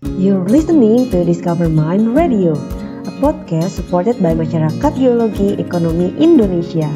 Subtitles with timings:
[0.00, 2.56] You're listening to Discover Mind Radio,
[3.04, 6.88] a podcast supported by Masyarakat Geologi Ekonomi Indonesia.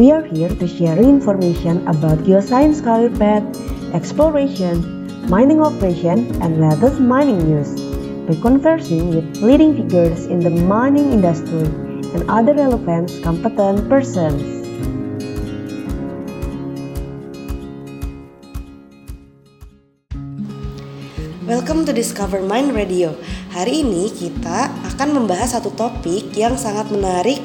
[0.00, 3.44] We are here to share information about geoscience career path,
[3.92, 4.80] exploration,
[5.28, 7.76] mining operation, and latest mining news.
[8.24, 11.68] By conversing with leading figures in the mining industry
[12.16, 14.57] and other relevant competent persons.
[21.48, 23.16] Welcome to Discover Mind Radio.
[23.56, 27.40] Hari ini kita akan membahas satu topik yang sangat menarik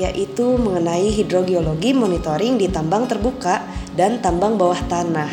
[0.00, 3.60] yaitu mengenai hidrogeologi monitoring di tambang terbuka
[3.92, 5.28] dan tambang bawah tanah.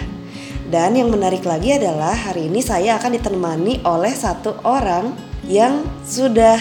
[0.67, 5.15] Dan yang menarik lagi adalah hari ini saya akan ditemani oleh satu orang
[5.47, 6.59] yang sudah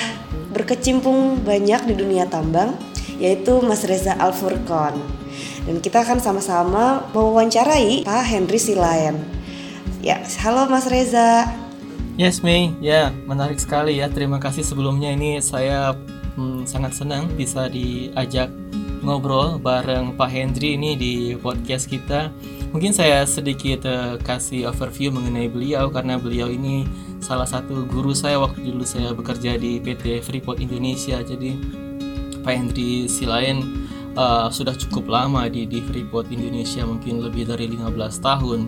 [0.54, 2.78] berkecimpung banyak di dunia tambang
[3.18, 5.02] yaitu Mas Reza Alfurkon.
[5.66, 9.39] Dan kita akan sama-sama mewawancarai Pak Henry Silayan.
[10.00, 11.44] Ya, halo Mas Reza.
[12.16, 12.72] Yes, Mei.
[12.80, 14.08] Ya, menarik sekali ya.
[14.08, 15.92] Terima kasih sebelumnya ini saya
[16.40, 18.48] hmm, sangat senang bisa diajak
[19.04, 22.32] ngobrol bareng Pak Hendri ini di podcast kita.
[22.72, 26.88] Mungkin saya sedikit uh, kasih overview mengenai beliau karena beliau ini
[27.20, 31.20] salah satu guru saya waktu dulu saya bekerja di PT Freeport Indonesia.
[31.20, 31.60] Jadi
[32.40, 33.84] Pak Hendri Silain
[34.16, 37.90] uh, sudah cukup lama di, di Freeport Indonesia mungkin lebih dari 15
[38.22, 38.60] tahun.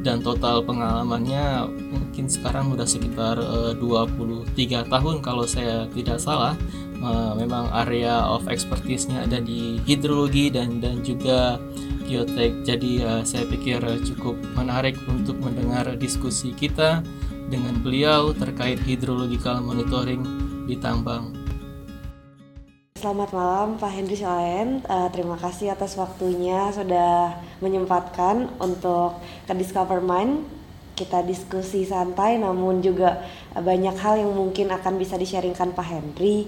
[0.00, 6.56] Dan total pengalamannya mungkin sekarang sudah sekitar uh, 23 tahun kalau saya tidak salah.
[7.00, 11.56] Uh, memang area of expertise-nya ada di hidrologi dan dan juga
[12.04, 17.00] geotek jadi uh, saya pikir cukup menarik untuk mendengar diskusi kita
[17.48, 20.20] dengan beliau terkait hydrological monitoring
[20.68, 21.39] di tambang
[23.00, 24.84] Selamat malam Pak Henry Silayan.
[24.84, 27.32] Uh, terima kasih atas waktunya sudah
[27.64, 29.16] menyempatkan untuk
[29.48, 30.44] ke Discover Mind.
[31.00, 33.24] Kita diskusi santai namun juga
[33.56, 36.44] banyak hal yang mungkin akan bisa disharingkan Pak Henry.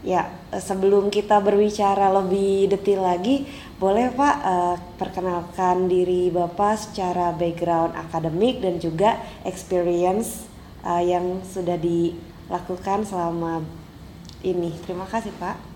[0.00, 3.44] Ya, sebelum kita berbicara lebih detail lagi,
[3.76, 10.48] boleh Pak uh, perkenalkan diri Bapak secara background akademik dan juga experience
[10.88, 13.60] uh, yang sudah dilakukan selama
[14.40, 14.72] ini.
[14.88, 15.71] Terima kasih Pak.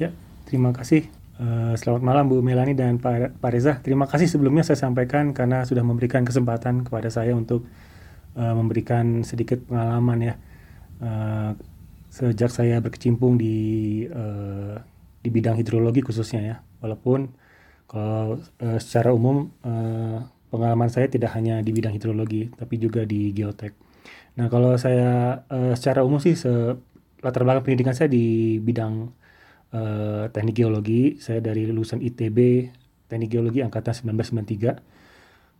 [0.00, 0.08] Ya,
[0.48, 1.04] terima kasih.
[1.36, 3.76] Uh, selamat malam Bu Melani dan Pak, Pak Reza.
[3.84, 7.68] Terima kasih sebelumnya saya sampaikan karena sudah memberikan kesempatan kepada saya untuk
[8.38, 10.34] uh, memberikan sedikit pengalaman ya.
[11.02, 11.52] Uh,
[12.12, 13.56] sejak saya berkecimpung di
[15.24, 16.56] di bidang hidrologi khususnya ya.
[16.84, 17.32] Walaupun
[17.88, 18.36] kalau
[18.76, 19.48] secara umum
[20.52, 23.72] pengalaman saya tidak hanya di bidang hidrologi tapi juga di geotek.
[24.36, 25.40] Nah, kalau saya
[25.72, 26.36] secara umum sih
[27.24, 29.08] latar belakang pendidikan saya di bidang
[29.72, 31.16] uh, teknik geologi.
[31.18, 32.68] Saya dari lulusan ITB
[33.12, 34.80] Teknik Geologi angkatan 1993.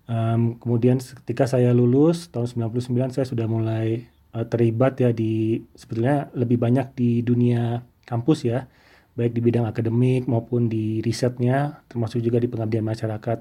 [0.09, 6.33] Um, kemudian ketika saya lulus tahun 99 saya sudah mulai uh, terlibat ya di sebetulnya
[6.33, 8.67] lebih banyak di dunia kampus ya,
[9.15, 13.39] baik di bidang akademik maupun di risetnya, termasuk juga di pengabdian masyarakat.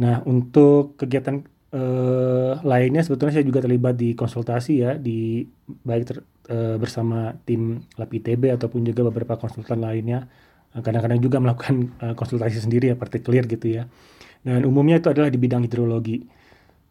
[0.00, 6.16] Nah, untuk kegiatan uh, lainnya sebetulnya saya juga terlibat di konsultasi ya di baik ter,
[6.52, 10.28] uh, bersama tim Lab ITB ataupun juga beberapa konsultan lainnya.
[10.72, 13.88] Eh, kadang-kadang juga melakukan uh, konsultasi sendiri ya partikelir gitu ya.
[14.42, 16.24] Dan umumnya itu adalah di bidang hidrologi.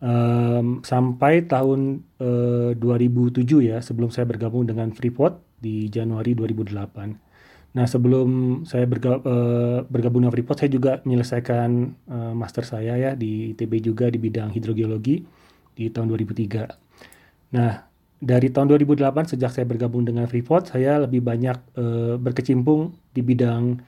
[0.02, 7.31] Um, sampai tahun uh, 2007 ya sebelum saya bergabung dengan Freeport di Januari 2008
[7.72, 11.70] Nah sebelum saya uh, bergabung dengan Freeport saya juga menyelesaikan
[12.12, 15.24] uh, master saya ya di ITB juga di bidang hidrogeologi
[15.72, 17.56] di tahun 2003.
[17.56, 17.88] Nah
[18.22, 23.80] dari tahun 2008 sejak saya bergabung dengan Freeport saya lebih banyak uh, berkecimpung di bidang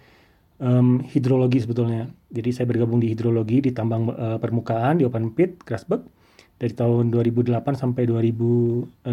[0.63, 2.07] um, hidrologi sebetulnya.
[2.31, 6.07] Jadi saya bergabung di hidrologi di tambang uh, permukaan di open pit Grasberg
[6.55, 9.03] dari tahun 2008 sampai 2012.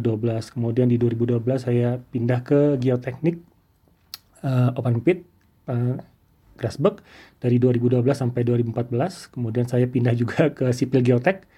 [0.54, 3.49] Kemudian di 2012 saya pindah ke geoteknik
[4.44, 5.26] uh, open pit
[5.68, 5.96] uh,
[6.56, 7.00] Grasberg
[7.40, 9.32] dari 2012 sampai 2014.
[9.32, 11.48] Kemudian saya pindah juga ke sipil geotek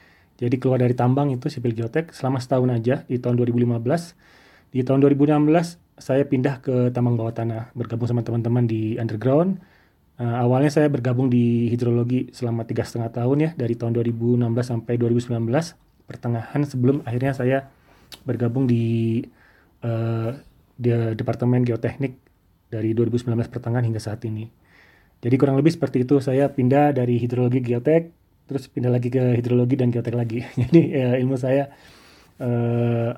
[0.43, 4.75] jadi keluar dari tambang itu sipil geotek selama setahun aja di tahun 2015.
[4.75, 9.63] Di tahun 2016 saya pindah ke tambang bawah tanah bergabung sama teman-teman di underground.
[10.19, 14.95] Uh, awalnya saya bergabung di hidrologi selama tiga setengah tahun ya dari tahun 2016 sampai
[15.01, 15.41] 2019
[16.05, 17.59] pertengahan sebelum akhirnya saya
[18.27, 19.25] bergabung di
[19.81, 20.37] uh,
[20.77, 22.19] di departemen geoteknik
[22.73, 24.49] dari 2019 pertengahan hingga saat ini.
[25.21, 28.11] Jadi kurang lebih seperti itu saya pindah dari hidrologi geotek
[28.49, 30.41] terus pindah lagi ke hidrologi dan geotek lagi.
[30.67, 31.69] Jadi ya, ilmu saya
[32.41, 33.13] uh,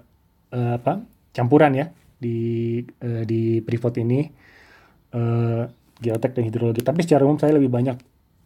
[0.51, 1.87] uh, apa campuran ya
[2.19, 4.27] di uh, di privat ini
[5.15, 5.65] uh,
[6.03, 6.83] geotek dan hidrologi.
[6.83, 7.97] Tapi secara umum saya lebih banyak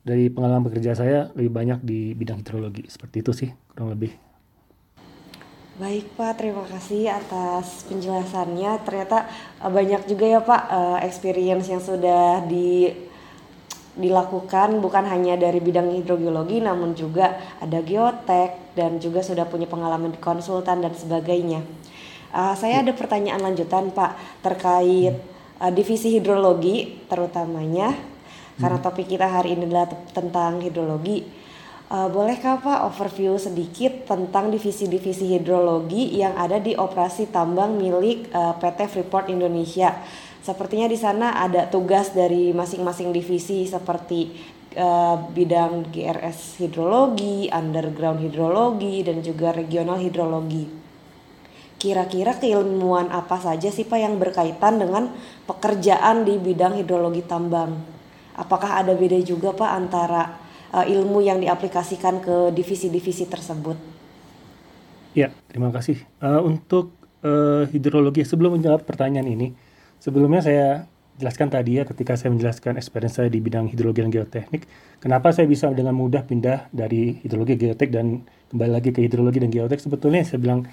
[0.05, 2.87] dari pengalaman bekerja saya lebih banyak di bidang hidrologi.
[2.87, 4.28] Seperti itu sih kurang lebih.
[5.79, 8.83] Baik Pak, terima kasih atas penjelasannya.
[8.83, 9.31] Ternyata
[9.63, 12.91] uh, banyak juga ya Pak uh, experience yang sudah di
[13.95, 20.11] dilakukan bukan hanya dari bidang hidrogeologi namun juga ada geotek dan juga sudah punya pengalaman
[20.11, 21.63] di konsultan dan sebagainya.
[22.35, 25.15] Uh, saya ada pertanyaan lanjutan Pak terkait
[25.63, 28.59] uh, divisi hidrologi terutamanya hmm.
[28.59, 31.23] karena topik kita hari ini adalah tentang hidrologi
[31.89, 38.53] Uh, bolehkah Pak overview sedikit tentang divisi-divisi hidrologi yang ada di operasi tambang milik uh,
[38.61, 39.97] PT Freeport Indonesia?
[40.45, 44.37] Sepertinya di sana ada tugas dari masing-masing divisi seperti
[44.77, 50.69] uh, bidang GRS hidrologi, underground hidrologi, dan juga regional hidrologi.
[51.81, 55.09] Kira-kira keilmuan apa saja sih Pak yang berkaitan dengan
[55.49, 57.81] pekerjaan di bidang hidrologi tambang?
[58.37, 63.77] Apakah ada beda juga Pak antara uh, ilmu yang diaplikasikan ke divisi-divisi tersebut.
[65.17, 65.99] Ya, terima kasih.
[66.21, 66.95] Uh, untuk
[67.25, 69.57] uh, hidrologi, sebelum menjawab pertanyaan ini,
[69.99, 70.67] sebelumnya saya
[71.19, 74.71] jelaskan tadi ya ketika saya menjelaskan experience saya di bidang hidrologi dan geoteknik,
[75.03, 78.23] kenapa saya bisa dengan mudah pindah dari hidrologi geotek dan
[78.55, 79.83] kembali lagi ke hidrologi dan geotek.
[79.83, 80.71] Sebetulnya saya bilang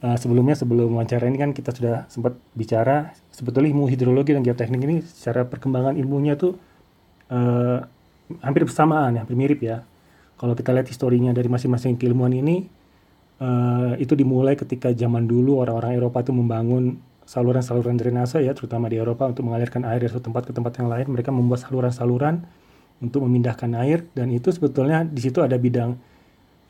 [0.00, 4.80] uh, sebelumnya sebelum wawancara ini kan kita sudah sempat bicara sebetulnya ilmu hidrologi dan geoteknik
[4.80, 6.56] ini secara perkembangan ilmunya tuh
[7.28, 7.84] uh,
[8.40, 9.84] hampir bersamaan, hampir mirip ya.
[10.40, 12.66] Kalau kita lihat historinya dari masing-masing keilmuan ini,
[13.38, 18.98] uh, itu dimulai ketika zaman dulu orang-orang Eropa itu membangun saluran-saluran drainase ya, terutama di
[18.98, 21.06] Eropa untuk mengalirkan air dari satu tempat ke tempat yang lain.
[21.12, 22.42] Mereka membuat saluran-saluran
[23.02, 25.94] untuk memindahkan air dan itu sebetulnya di situ ada bidang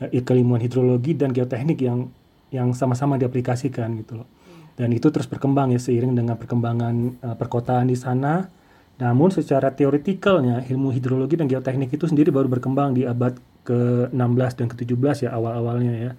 [0.04, 2.08] uh, keilmuan hidrologi dan geoteknik yang
[2.52, 4.28] yang sama-sama diaplikasikan gitu loh.
[4.76, 6.94] Dan itu terus berkembang ya seiring dengan perkembangan
[7.24, 8.48] uh, perkotaan di sana
[9.02, 13.34] namun secara teoretikalnya ilmu hidrologi dan geoteknik itu sendiri baru berkembang di abad
[13.66, 16.10] ke-16 dan ke-17 ya awal-awalnya ya.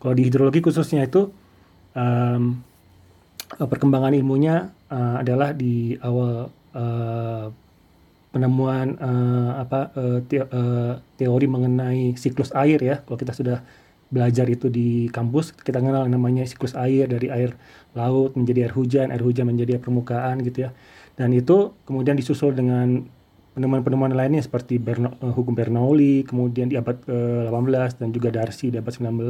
[0.00, 1.28] Kalau di hidrologi khususnya itu
[1.92, 2.64] um,
[3.60, 7.46] perkembangan ilmunya uh, adalah di awal uh,
[8.32, 13.04] penemuan uh, apa uh, te uh, teori mengenai siklus air ya.
[13.04, 13.60] Kalau kita sudah
[14.08, 17.52] belajar itu di kampus kita kenal namanya siklus air dari air
[17.92, 20.72] laut menjadi air hujan, air hujan menjadi air permukaan gitu ya.
[21.20, 23.04] Dan itu kemudian disusul dengan
[23.52, 28.80] penemuan-penemuan lainnya seperti Berno, uh, hukum Bernoulli, kemudian di abad ke-18 dan juga Darcy di
[28.80, 29.20] abad 19.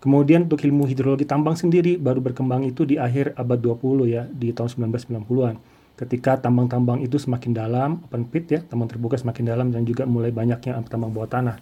[0.00, 4.48] Kemudian untuk ilmu hidrologi tambang sendiri baru berkembang itu di akhir abad 20 ya, di
[4.56, 5.60] tahun 1990-an.
[6.00, 10.32] Ketika tambang-tambang itu semakin dalam, open pit ya, tambang terbuka semakin dalam dan juga mulai
[10.32, 11.60] banyaknya tambang bawah tanah.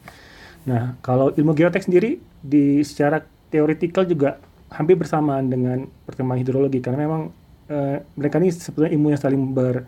[0.70, 4.38] Nah, kalau ilmu geotek sendiri di secara teoretikal juga
[4.70, 7.34] hampir bersamaan dengan perkembangan hidrologi karena memang
[7.70, 9.86] uh, mereka ini sebetulnya ilmu yang saling ber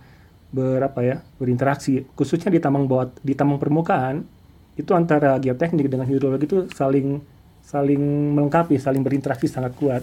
[0.51, 2.07] berapa ya berinteraksi.
[2.15, 4.27] Khususnya di tambang bawah di tambang permukaan
[4.75, 7.21] itu antara geoteknik dengan hidrologi itu saling
[7.61, 8.03] saling
[8.35, 10.03] melengkapi saling berinteraksi sangat kuat.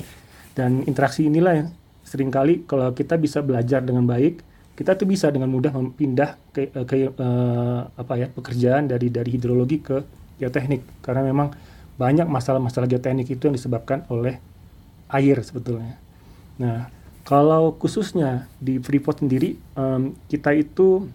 [0.55, 1.69] Dan interaksi inilah yang
[2.01, 4.47] sering kali kalau kita bisa belajar dengan baik
[4.77, 9.33] kita tuh bisa dengan mudah pindah ke, eh, ke uh, apa ya pekerjaan dari dari
[9.33, 9.97] hidrologi ke
[10.37, 11.01] geoteknik.
[11.01, 11.49] Karena memang
[11.97, 14.37] banyak masalah-masalah geoteknik itu yang disebabkan oleh
[15.09, 15.97] air sebetulnya.
[16.61, 16.93] Nah,
[17.27, 21.11] kalau khususnya di Freeport sendiri, um, kita itu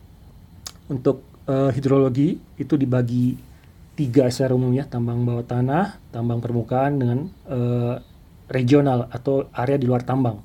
[0.92, 3.40] untuk uh, hidrologi itu dibagi
[3.96, 7.18] tiga secara umum ya, tambang bawah tanah, tambang permukaan dengan
[7.48, 7.96] uh,
[8.52, 10.44] regional atau area di luar tambang.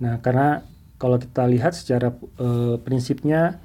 [0.00, 0.64] Nah, karena
[0.96, 3.60] kalau kita lihat secara uh, prinsipnya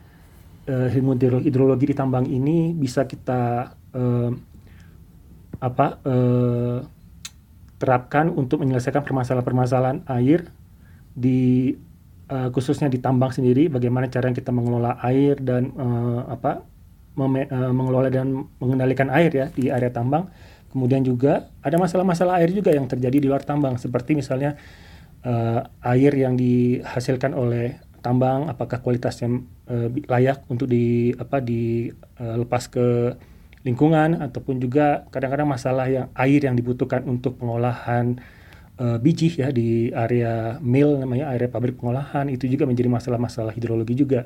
[0.67, 1.15] uh, ilmu
[1.47, 4.29] hidrologi di tambang ini bisa kita uh,
[5.63, 6.83] apa uh,
[7.79, 10.51] terapkan untuk menyelesaikan permasalahan-permasalahan air
[11.21, 11.69] di
[12.33, 16.65] uh, khususnya di tambang sendiri bagaimana cara kita mengelola air dan uh, apa
[17.21, 20.25] uh, mengelola dan mengendalikan air ya di area tambang.
[20.71, 24.55] Kemudian juga ada masalah-masalah air juga yang terjadi di luar tambang seperti misalnya
[25.27, 29.29] uh, air yang dihasilkan oleh tambang apakah kualitasnya
[29.69, 32.87] uh, layak untuk di apa dilepas uh, ke
[33.61, 38.17] lingkungan ataupun juga kadang-kadang masalah yang air yang dibutuhkan untuk pengolahan
[38.81, 43.93] uh, biji ya di area mill namanya area pabrik pengolahan itu juga menjadi masalah-masalah hidrologi
[43.93, 44.25] juga.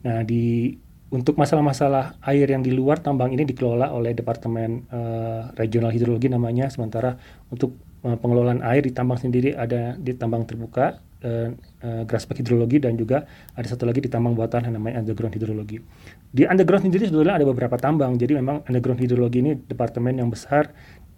[0.00, 0.72] Nah di
[1.10, 6.70] untuk masalah-masalah air yang di luar tambang ini dikelola oleh Departemen uh, Regional Hidrologi namanya,
[6.70, 7.18] sementara
[7.50, 7.74] untuk
[8.06, 11.50] uh, pengelolaan air di tambang sendiri ada di tambang terbuka, uh,
[11.82, 13.26] uh, Hidrologi dan juga
[13.58, 15.82] ada satu lagi di tambang bawah tanah namanya underground hidrologi.
[16.30, 20.70] Di underground sendiri sebetulnya ada beberapa tambang, jadi memang underground hidrologi ini departemen yang besar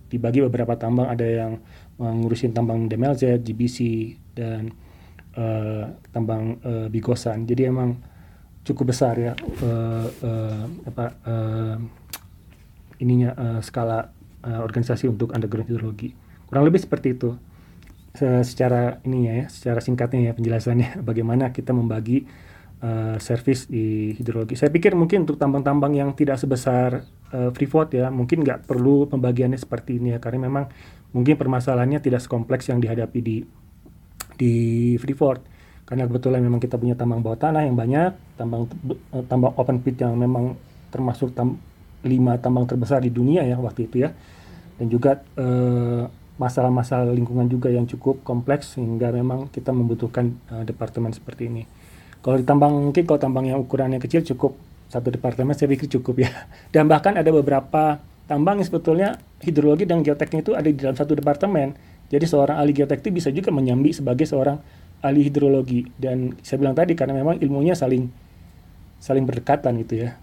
[0.08, 1.60] dibagi beberapa tambang, ada yang
[1.98, 3.78] ngurusin tambang DMLZ, GBC
[4.32, 4.72] dan
[5.36, 7.44] uh, tambang uh, Bigosan.
[7.44, 7.98] Jadi emang
[8.62, 11.76] cukup besar ya uh, uh, apa uh,
[13.02, 14.14] ininya uh, skala
[14.46, 16.14] uh, organisasi untuk underground hidrologi.
[16.46, 17.32] Kurang lebih seperti itu.
[18.44, 22.28] secara ini ya, secara singkatnya ya penjelasannya bagaimana kita membagi
[22.84, 24.58] uh, servis di hidrologi.
[24.58, 29.56] Saya pikir mungkin untuk tambang-tambang yang tidak sebesar uh, Freeport ya, mungkin nggak perlu pembagiannya
[29.56, 30.68] seperti ini ya, karena memang
[31.12, 33.36] mungkin permasalahannya tidak sekompleks yang dihadapi di
[34.36, 34.52] di
[34.98, 35.44] Freeport.
[35.84, 38.64] Karena kebetulan memang kita punya tambang bawah tanah yang banyak, tambang
[39.12, 40.56] uh, tambang open pit yang memang
[40.88, 41.60] termasuk tam,
[42.02, 44.10] lima tambang terbesar di dunia ya waktu itu ya,
[44.80, 46.08] dan juga uh,
[46.40, 51.62] masalah-masalah lingkungan juga yang cukup kompleks sehingga memang kita membutuhkan uh, departemen seperti ini.
[52.22, 54.56] Kalau di tambang mungkin kalau tambang yang ukurannya kecil cukup
[54.88, 56.30] satu departemen saya pikir cukup ya.
[56.74, 59.08] Dan bahkan ada beberapa tambang yang sebetulnya
[59.42, 61.74] hidrologi dan geoteknik itu ada di dalam satu departemen.
[62.12, 64.60] Jadi seorang ahli geoteknik bisa juga menyambi sebagai seorang
[65.02, 65.88] ahli hidrologi.
[65.96, 68.06] Dan saya bilang tadi karena memang ilmunya saling
[69.02, 70.14] saling berdekatan gitu ya.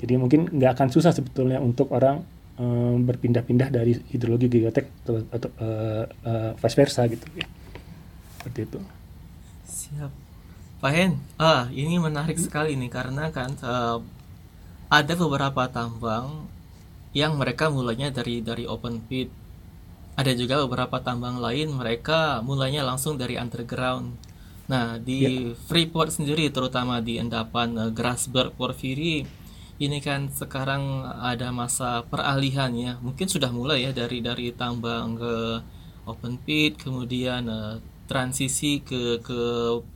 [0.00, 2.24] Jadi mungkin nggak akan susah sebetulnya untuk orang
[2.56, 7.46] um, berpindah-pindah dari hidrologi geotek atau, atau uh, uh, vice versa gitu ya.
[8.40, 8.78] Seperti itu.
[9.64, 10.12] Siap.
[10.84, 14.04] Pak Hen, ah ini menarik sekali nih karena kan uh,
[14.92, 16.44] ada beberapa tambang
[17.14, 19.30] yang mereka mulainya dari dari open pit.
[20.14, 24.14] Ada juga beberapa tambang lain mereka mulainya langsung dari underground.
[24.66, 25.56] Nah, di yeah.
[25.68, 29.26] Freeport sendiri terutama di endapan uh, Grasberg Porphyry
[29.74, 32.94] ini kan sekarang ada masa peralihan ya.
[33.02, 35.34] Mungkin sudah mulai ya dari dari tambang ke
[36.06, 39.40] open pit kemudian uh, transisi ke ke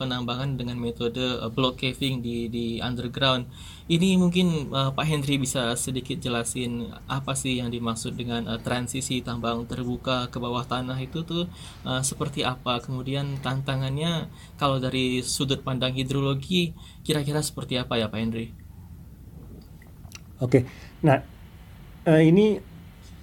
[0.00, 3.46] penambangan dengan metode uh, block caving di di underground.
[3.88, 9.24] Ini mungkin uh, Pak Henry bisa sedikit jelasin apa sih yang dimaksud dengan uh, transisi
[9.24, 11.48] tambang terbuka ke bawah tanah itu tuh
[11.88, 12.84] uh, seperti apa?
[12.84, 14.28] Kemudian tantangannya
[14.60, 18.52] kalau dari sudut pandang hidrologi kira-kira seperti apa ya Pak Henry?
[20.44, 20.68] Oke.
[21.00, 21.24] Nah,
[22.04, 22.60] uh, ini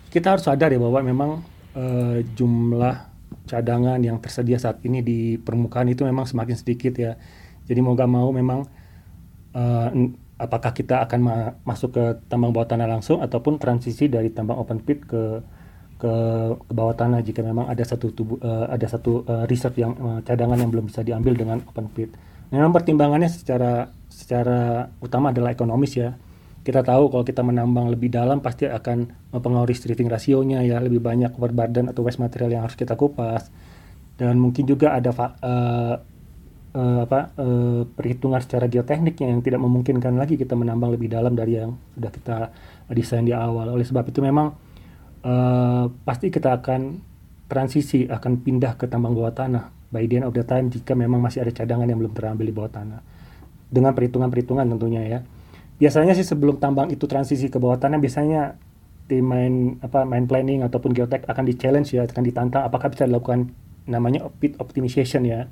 [0.09, 1.31] kita harus sadar ya bahwa memang
[1.77, 3.13] uh, jumlah
[3.45, 7.21] cadangan yang tersedia saat ini di permukaan itu memang semakin sedikit ya.
[7.69, 8.65] Jadi mau gak mau memang
[9.53, 9.93] uh,
[10.35, 14.83] apakah kita akan ma masuk ke tambang bawah tanah langsung ataupun transisi dari tambang open
[14.83, 15.39] pit ke
[15.95, 16.11] ke,
[16.59, 20.19] ke bawah tanah jika memang ada satu tubuh uh, ada satu uh, reserve yang uh,
[20.27, 22.11] cadangan yang belum bisa diambil dengan open pit.
[22.51, 26.13] Memang pertimbangannya secara secara utama adalah ekonomis ya
[26.65, 31.37] kita tahu kalau kita menambang lebih dalam pasti akan mempengaruhi stripping rasionya ya lebih banyak
[31.37, 33.53] overburden atau waste material yang harus kita kupas
[34.17, 36.01] dan mungkin juga ada uh,
[36.75, 41.57] uh, apa uh, perhitungan secara geotekniknya yang tidak memungkinkan lagi kita menambang lebih dalam dari
[41.57, 42.37] yang sudah kita
[42.91, 43.71] desain di awal.
[43.71, 44.51] Oleh sebab itu memang
[45.23, 46.99] uh, pasti kita akan
[47.47, 49.71] transisi akan pindah ke tambang bawah tanah.
[49.89, 52.53] By the end of the time jika memang masih ada cadangan yang belum terambil di
[52.53, 52.99] bawah tanah.
[53.71, 55.19] Dengan perhitungan-perhitungan tentunya ya.
[55.75, 58.59] Biasanya sih sebelum tambang itu transisi ke bawah tanah biasanya
[59.05, 63.05] tim main apa main planning ataupun geotek akan di challenge ya akan ditantang apakah bisa
[63.05, 63.53] dilakukan
[63.85, 65.45] namanya pit optimization ya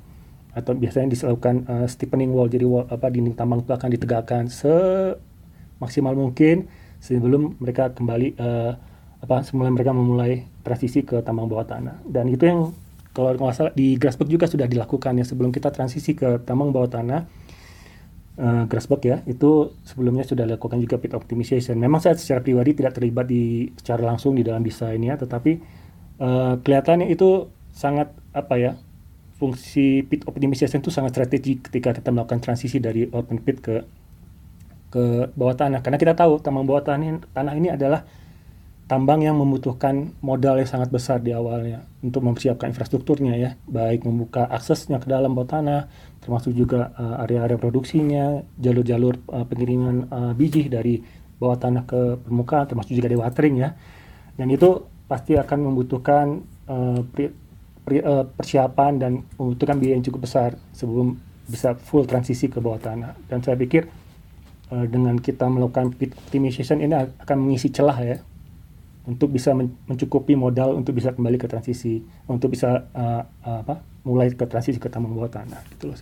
[0.54, 2.46] atau biasanya dilakukan uh, steepening wall.
[2.46, 6.70] Jadi wall apa dinding tambang itu akan ditegakkan semaksimal mungkin
[7.02, 8.72] sebelum mereka kembali uh,
[9.20, 12.00] apa semula mereka memulai transisi ke tambang bawah tanah.
[12.06, 12.72] Dan itu yang
[13.14, 16.90] kalau nggak salah di Grasberg juga sudah dilakukan ya sebelum kita transisi ke tambang bawah
[16.90, 17.22] tanah.
[18.34, 21.78] Uh, Grassberg ya itu sebelumnya sudah dilakukan juga pit optimization.
[21.78, 25.52] Memang saya secara pribadi tidak terlibat di secara langsung di dalam desainnya, tetapi
[26.18, 28.72] uh, kelihatannya itu sangat apa ya
[29.44, 33.84] fungsi pit optimization itu sangat strategik ketika kita melakukan transisi dari open pit ke
[34.88, 35.84] ke bawah tanah.
[35.84, 38.08] Karena kita tahu tambang bawah tanah, tanah ini adalah
[38.88, 44.48] tambang yang membutuhkan modal yang sangat besar di awalnya untuk mempersiapkan infrastrukturnya ya, baik membuka
[44.48, 45.80] aksesnya ke dalam bawah tanah,
[46.24, 51.00] termasuk juga uh, area-area produksinya, jalur-jalur uh, pengiriman uh, biji dari
[51.36, 53.76] bawah tanah ke permukaan, termasuk juga dewatering ya.
[54.36, 57.26] Dan itu pasti akan membutuhkan uh, uh,
[57.84, 63.12] persiapan dan membutuhkan biaya yang cukup besar sebelum bisa full transisi ke bawah tanah.
[63.28, 63.84] Dan saya pikir
[64.72, 68.16] uh, dengan kita melakukan pit optimization ini akan mengisi celah ya
[69.04, 69.52] untuk bisa
[69.84, 74.88] mencukupi modal untuk bisa kembali ke transisi untuk bisa uh, apa mulai ke transisi ke
[74.88, 75.98] tambang bawah tanah gitu loh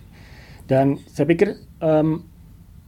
[0.71, 1.59] dan saya pikir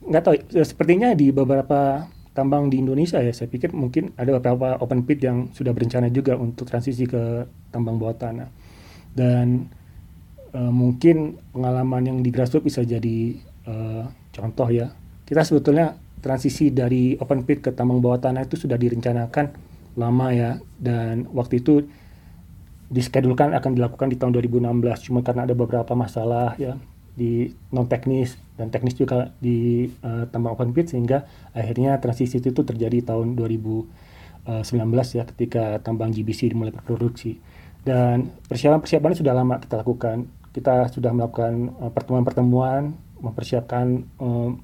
[0.07, 4.39] nggak um, tahu ya, sepertinya di beberapa tambang di Indonesia ya saya pikir mungkin ada
[4.39, 8.47] beberapa open pit yang sudah berencana juga untuk transisi ke tambang bawah tanah
[9.15, 9.71] dan
[10.51, 14.05] uh, mungkin pengalaman yang di grassroots bisa jadi uh,
[14.35, 14.91] contoh ya.
[15.25, 19.55] Kita sebetulnya transisi dari open pit ke tambang bawah tanah itu sudah direncanakan
[19.95, 20.51] lama ya.
[20.77, 21.87] Dan waktu itu
[22.85, 26.77] diskedulkan akan dilakukan di tahun 2016 cuma karena ada beberapa masalah ya
[27.17, 32.51] di non teknis dan teknis juga di uh, tambang open pit sehingga akhirnya transisi itu
[32.61, 33.87] terjadi tahun 2019
[35.17, 37.41] ya ketika tambang GBC dimulai berproduksi
[37.85, 40.25] Dan persiapan-persiapan sudah lama kita lakukan.
[40.49, 44.57] Kita sudah melakukan uh, pertemuan-pertemuan, mempersiapkan um,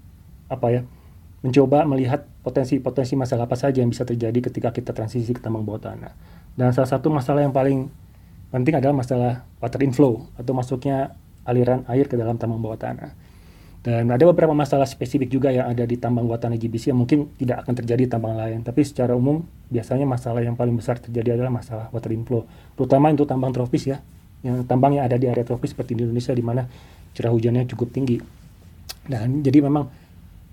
[0.49, 0.81] apa ya,
[1.45, 5.93] mencoba melihat potensi-potensi masalah apa saja yang bisa terjadi ketika kita transisi ke tambang bawah
[5.93, 6.17] tanah.
[6.57, 7.93] Dan salah satu masalah yang paling
[8.49, 11.13] penting adalah masalah water inflow atau masuknya
[11.45, 13.13] aliran air ke dalam tambang bawah tanah.
[13.81, 17.33] Dan ada beberapa masalah spesifik juga yang ada di tambang bawah tanah GBC yang mungkin
[17.33, 18.61] tidak akan terjadi di tambang lain.
[18.61, 19.41] Tapi secara umum
[19.73, 22.45] biasanya masalah yang paling besar terjadi adalah masalah water inflow.
[22.77, 23.97] Terutama untuk tambang tropis ya.
[24.45, 26.61] Yang tambang yang ada di area tropis seperti di Indonesia di mana
[27.17, 28.21] curah hujannya cukup tinggi.
[29.01, 29.89] Dan jadi memang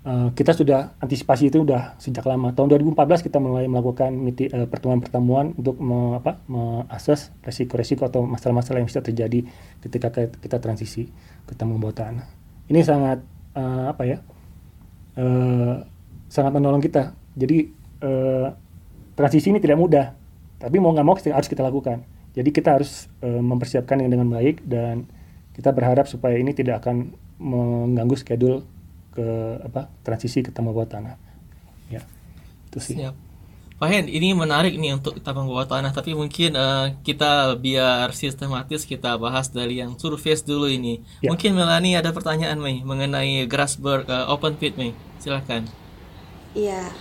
[0.09, 2.49] uh, kita sudah antisipasi itu sudah sejak lama.
[2.57, 6.17] Tahun 2014 kita mulai melakukan uh, pertemuan-pertemuan untuk me,
[6.49, 9.45] mengakses resiko-resiko atau masalah-masalah yang bisa terjadi
[9.85, 11.13] ketika kita transisi
[11.45, 12.38] ke tambang bawah tanah
[12.69, 13.19] ini sangat
[13.57, 14.17] uh, apa ya
[15.17, 15.83] uh,
[16.29, 17.17] sangat menolong kita.
[17.33, 17.73] Jadi
[18.05, 18.53] uh,
[19.17, 20.13] transisi ini tidak mudah
[20.59, 22.05] tapi mau nggak mau harus kita lakukan.
[22.37, 25.09] Jadi kita harus uh, mempersiapkan yang dengan baik dan
[25.57, 28.63] kita berharap supaya ini tidak akan mengganggu schedule
[29.11, 29.27] ke
[29.65, 31.15] apa transisi ke tambah bawah tanah.
[31.89, 32.05] Ya
[32.69, 32.95] itu sih.
[33.01, 33.28] Siap.
[33.79, 38.83] Pak Hen, ini menarik nih untuk tabang bawah tanah, tapi mungkin uh, kita biar sistematis
[38.83, 40.99] kita bahas dari yang surface dulu ini.
[41.23, 41.31] Ya.
[41.31, 44.91] Mungkin Melani ada pertanyaan Mei mengenai Grasberg uh, open pit Mei,
[45.23, 45.71] silakan.
[46.51, 46.91] Iya,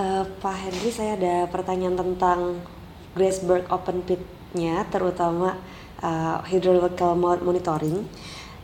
[0.00, 2.56] uh, Pak Henry saya ada pertanyaan tentang
[3.12, 5.60] Grasberg open pitnya, terutama
[6.00, 8.00] uh, hydraulical monitoring.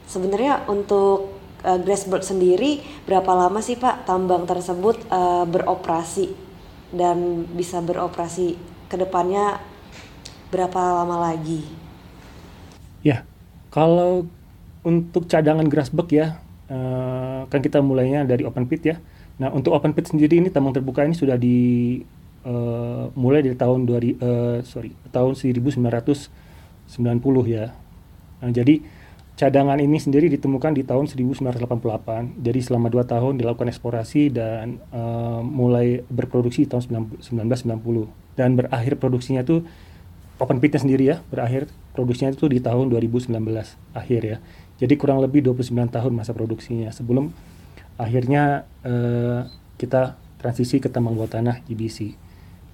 [0.09, 6.49] Sebenarnya untuk uh, Grasberg sendiri berapa lama sih Pak tambang tersebut uh, beroperasi
[6.91, 8.59] dan bisa beroperasi
[8.91, 9.63] ke depannya
[10.51, 11.63] berapa lama lagi?
[13.01, 13.25] Ya,
[13.71, 14.27] kalau
[14.83, 16.27] untuk cadangan Grasberg ya,
[16.69, 18.97] uh, kan kita mulainya dari open pit ya.
[19.41, 22.01] Nah, untuk open pit sendiri ini tambang terbuka ini sudah di
[22.45, 26.29] uh, mulai dari tahun 2 uh, eh, sorry, tahun 1990
[27.49, 27.73] ya.
[28.41, 29.00] Nah, jadi
[29.41, 32.45] cadangan ini sendiri ditemukan di tahun 1988.
[32.45, 39.41] Jadi selama dua tahun dilakukan eksplorasi dan uh, mulai berproduksi tahun 1990 dan berakhir produksinya
[39.41, 39.65] itu
[40.37, 43.33] open pitnya sendiri ya berakhir produksinya itu di tahun 2019
[43.97, 44.37] akhir ya.
[44.77, 47.33] Jadi kurang lebih 29 tahun masa produksinya sebelum
[47.97, 49.49] akhirnya uh,
[49.81, 52.13] kita transisi ke tambang bawah tanah GBC.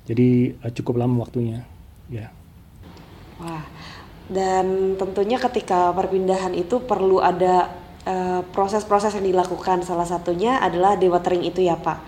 [0.03, 1.63] Jadi uh, cukup lama waktunya
[2.11, 2.35] ya.
[3.39, 3.76] Wah
[4.27, 7.71] dan tentunya ketika perpindahan itu perlu ada
[8.03, 9.87] eh, proses-proses uh, yang dilakukan.
[9.87, 11.99] Salah satunya adalah dewatering itu ya Pak.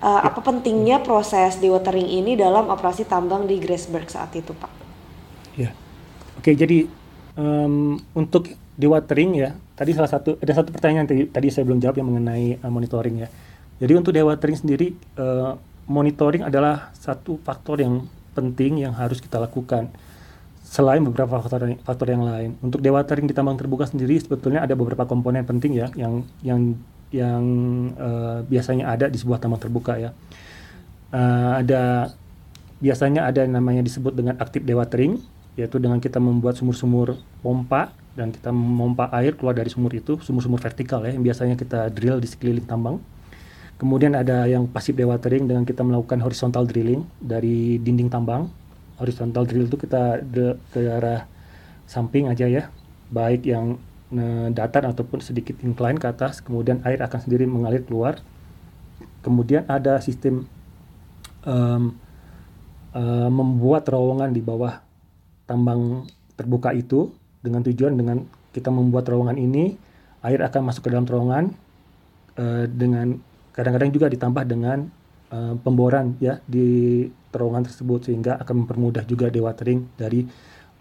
[0.00, 4.72] Uh, apa pentingnya proses dewatering ini dalam operasi tambang di Graceberg saat itu Pak?
[5.60, 5.76] Ya.
[6.40, 6.88] Oke jadi
[7.36, 8.48] um, untuk
[8.80, 12.58] dewatering ya tadi salah satu ada satu pertanyaan tadi, tadi saya belum jawab yang mengenai
[12.64, 13.28] uh, monitoring ya.
[13.80, 15.54] Jadi untuk dewatering sendiri uh,
[15.86, 19.92] monitoring adalah satu faktor yang penting yang harus kita lakukan
[20.70, 22.54] selain beberapa faktor faktor yang lain.
[22.62, 26.78] Untuk dewatering di tambang terbuka sendiri sebetulnya ada beberapa komponen penting ya yang yang
[27.10, 27.42] yang
[27.98, 30.14] uh, biasanya ada di sebuah tambang terbuka ya.
[31.10, 32.14] Uh, ada
[32.78, 35.18] biasanya ada yang namanya disebut dengan aktif dewatering
[35.58, 40.62] yaitu dengan kita membuat sumur-sumur pompa dan kita memompa air keluar dari sumur itu, sumur-sumur
[40.62, 43.02] vertikal ya yang biasanya kita drill di sekeliling tambang.
[43.74, 48.46] Kemudian ada yang pasif dewatering dengan kita melakukan horizontal drilling dari dinding tambang
[49.00, 50.20] horizontal drill itu kita
[50.70, 51.24] ke arah
[51.88, 52.68] samping aja ya.
[53.10, 53.80] Baik yang
[54.12, 58.20] e, datar ataupun sedikit incline ke atas kemudian air akan sendiri mengalir keluar.
[59.24, 60.48] Kemudian ada sistem
[61.44, 61.96] um,
[62.94, 64.80] uh, membuat terowongan di bawah
[65.44, 69.76] tambang terbuka itu dengan tujuan dengan kita membuat terowongan ini
[70.24, 71.44] air akan masuk ke dalam terowongan
[72.36, 73.18] uh, dengan
[73.52, 74.88] kadang-kadang juga ditambah dengan
[75.32, 80.26] uh, pemboran ya di terowongan tersebut sehingga akan mempermudah juga dewatering dari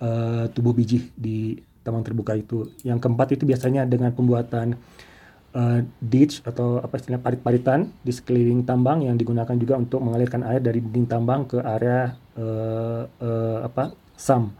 [0.01, 2.69] uh, tubuh biji di tambang terbuka itu.
[2.83, 4.75] Yang keempat itu biasanya dengan pembuatan
[5.55, 10.61] uh, ditch atau apa istilahnya parit-paritan di sekeliling tambang yang digunakan juga untuk mengalirkan air
[10.61, 14.53] dari dinding tambang ke area uh, uh, apa sam.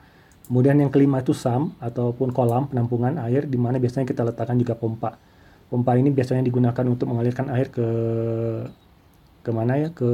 [0.49, 4.73] Kemudian yang kelima itu sam ataupun kolam penampungan air di mana biasanya kita letakkan juga
[4.73, 5.13] pompa.
[5.69, 7.86] Pompa ini biasanya digunakan untuk mengalirkan air ke
[9.39, 10.10] ke mana ya ke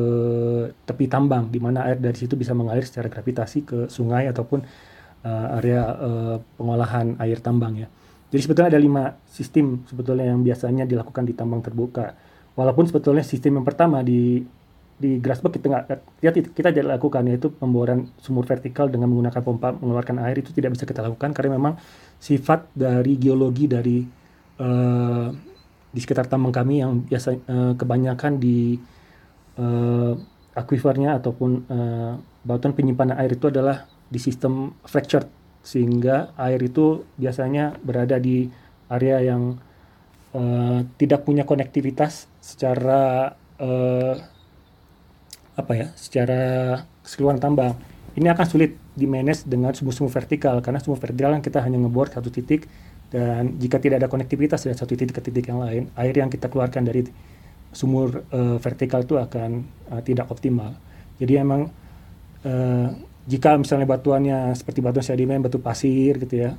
[0.85, 4.61] tepi tambang di mana air dari situ bisa mengalir secara gravitasi ke sungai ataupun
[5.25, 7.88] uh, area uh, pengolahan air tambang ya.
[8.29, 12.13] Jadi sebetulnya ada lima sistem sebetulnya yang biasanya dilakukan di tambang terbuka.
[12.55, 14.43] Walaupun sebetulnya sistem yang pertama di
[14.95, 15.85] di Grasberg kita nggak
[16.23, 20.79] kita, kita tidak lakukan yaitu pemboran sumur vertikal dengan menggunakan pompa mengeluarkan air itu tidak
[20.79, 21.75] bisa kita lakukan karena memang
[22.15, 24.07] sifat dari geologi dari
[24.63, 25.27] uh,
[25.91, 28.79] di sekitar tambang kami yang biasa uh, kebanyakan di
[29.60, 30.13] uh,
[30.56, 32.13] aquifernya ataupun uh,
[32.48, 35.28] batuan penyimpanan air itu adalah di sistem fractured.
[35.65, 38.48] Sehingga air itu biasanya berada di
[38.88, 39.58] area yang
[40.38, 44.15] uh, tidak punya konektivitas secara uh,
[45.56, 47.74] apa ya secara keseluruhan tambang.
[48.15, 52.08] Ini akan sulit di manage dengan sumur-sumur vertikal karena sumur vertikal kan kita hanya ngebor
[52.08, 52.63] satu titik
[53.12, 56.48] dan jika tidak ada konektivitas dari satu titik ke titik yang lain air yang kita
[56.48, 57.04] keluarkan dari
[57.75, 60.73] sumur uh, vertikal itu akan uh, tidak optimal
[61.19, 61.67] jadi emang
[62.47, 62.89] uh,
[63.25, 66.55] jika misalnya batuannya seperti batuan sedimen batu pasir gitu ya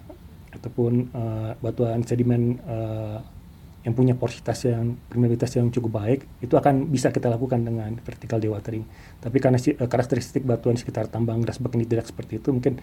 [0.52, 3.18] ataupun uh, batuan sedimen uh,
[3.86, 8.42] yang punya porositas yang permeabilitas yang cukup baik itu akan bisa kita lakukan dengan vertical
[8.42, 8.82] dewatering.
[9.22, 12.82] Tapi karena uh, karakteristik batuan sekitar tambang grasberg ini tidak seperti itu, mungkin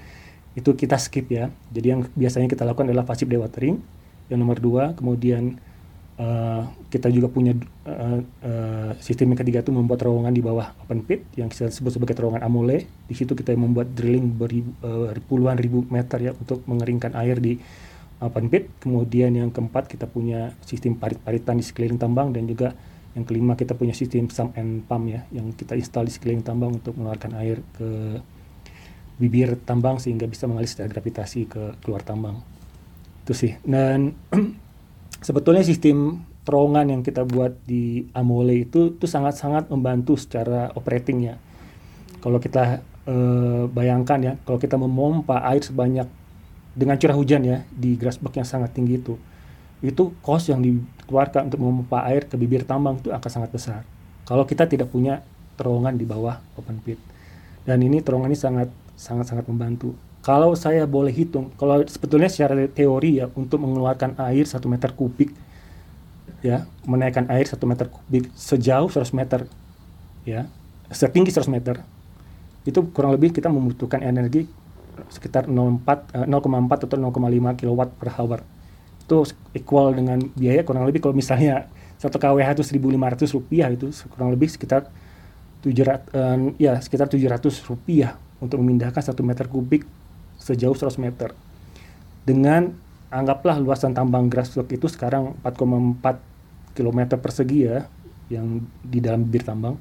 [0.55, 1.51] itu kita skip ya.
[1.75, 3.83] Jadi yang biasanya kita lakukan adalah pasif dewatering.
[4.31, 5.59] Yang nomor dua, kemudian
[6.19, 11.01] uh, kita juga punya uh, uh, sistem yang ketiga itu membuat terowongan di bawah open
[11.05, 12.85] pit yang kita sebut sebagai terowongan amole.
[13.09, 17.57] Di situ kita membuat drilling beribu, uh, puluhan ribu meter ya untuk mengeringkan air di
[18.21, 18.69] open pit.
[18.83, 22.73] Kemudian yang keempat kita punya sistem parit-paritan di sekeliling tambang dan juga
[23.13, 26.81] yang kelima kita punya sistem sump and pump ya yang kita install di sekeliling tambang
[26.81, 28.17] untuk mengeluarkan air ke
[29.21, 32.41] bibir tambang sehingga bisa mengalir secara gravitasi ke keluar tambang.
[33.23, 33.53] Itu sih.
[33.61, 34.17] Dan
[35.23, 41.39] sebetulnya sistem terowongan yang kita buat di Amole itu itu sangat-sangat membantu secara operatingnya.
[42.19, 46.07] Kalau kita eh, bayangkan ya, kalau kita memompa air sebanyak
[46.75, 49.15] dengan curah hujan ya di Grasberg yang sangat tinggi itu
[49.83, 53.81] itu cost yang dikeluarkan untuk memompa air ke bibir tambang itu akan sangat besar.
[54.23, 55.19] Kalau kita tidak punya
[55.59, 56.95] terowongan di bawah open pit.
[57.67, 59.91] Dan ini terowongan ini sangat sangat membantu
[60.23, 65.35] kalau saya boleh hitung kalau sebetulnya secara teori ya untuk mengeluarkan air satu meter kubik
[66.39, 69.45] ya menaikkan air satu meter kubik sejauh 100 meter
[70.23, 70.47] ya
[70.89, 71.83] setinggi 100 meter
[72.63, 74.47] itu kurang lebih kita membutuhkan energi
[75.09, 78.39] sekitar 0,4 0,4 atau 0,5 kilowatt per hour.
[79.03, 81.67] Itu equal dengan biaya kurang lebih kalau misalnya
[81.99, 84.87] satu kWh itu 1.500 rupiah itu kurang lebih sekitar
[85.63, 89.87] 700 uh, eh, ya sekitar 700 rupiah untuk memindahkan satu meter kubik
[90.43, 91.31] sejauh 100 meter.
[92.27, 92.75] Dengan
[93.07, 97.87] anggaplah luasan tambang grassroot itu sekarang 4,4 km persegi ya
[98.27, 99.77] yang di dalam bibir tambang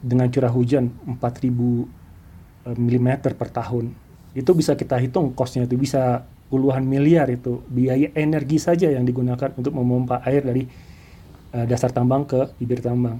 [0.00, 3.92] dengan curah hujan 4000 mm per tahun
[4.32, 9.50] itu bisa kita hitung costnya itu bisa puluhan miliar itu biaya energi saja yang digunakan
[9.54, 10.66] untuk memompa air dari
[11.54, 13.18] uh, dasar tambang ke bibir tambang.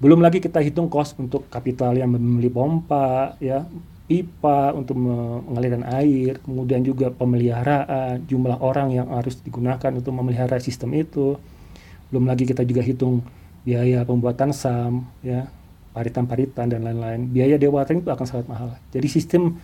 [0.00, 3.68] Belum lagi kita hitung cost untuk kapital yang membeli pompa, ya
[4.10, 10.98] pipa untuk mengalirkan air, kemudian juga pemeliharaan, jumlah orang yang harus digunakan untuk memelihara sistem
[10.98, 11.38] itu.
[12.10, 13.22] Belum lagi kita juga hitung
[13.62, 15.46] biaya pembuatan SAM, ya
[15.94, 17.30] paritan-paritan dan lain-lain.
[17.30, 18.74] Biaya dewatering itu akan sangat mahal.
[18.90, 19.62] Jadi sistem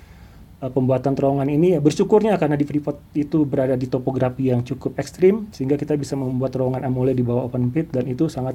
[0.63, 4.95] uh, pembuatan terowongan ini ya bersyukurnya karena di Freeport itu berada di topografi yang cukup
[5.03, 8.55] ekstrim sehingga kita bisa membuat terowongan amole di bawah open pit dan itu sangat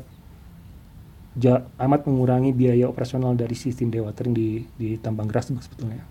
[1.39, 6.03] ja, amat mengurangi biaya operasional dari sistem dewatering di di tambang gas sebetulnya.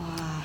[0.00, 0.44] Wah,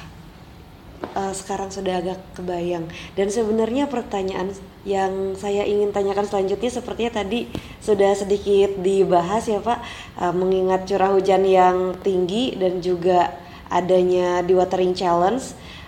[1.16, 2.92] uh, sekarang sudah agak kebayang.
[3.16, 4.52] Dan sebenarnya pertanyaan
[4.84, 7.48] yang saya ingin tanyakan selanjutnya sepertinya tadi
[7.80, 9.80] sudah sedikit dibahas ya Pak,
[10.20, 13.32] uh, mengingat curah hujan yang tinggi dan juga
[13.72, 15.42] adanya di Watering Challenge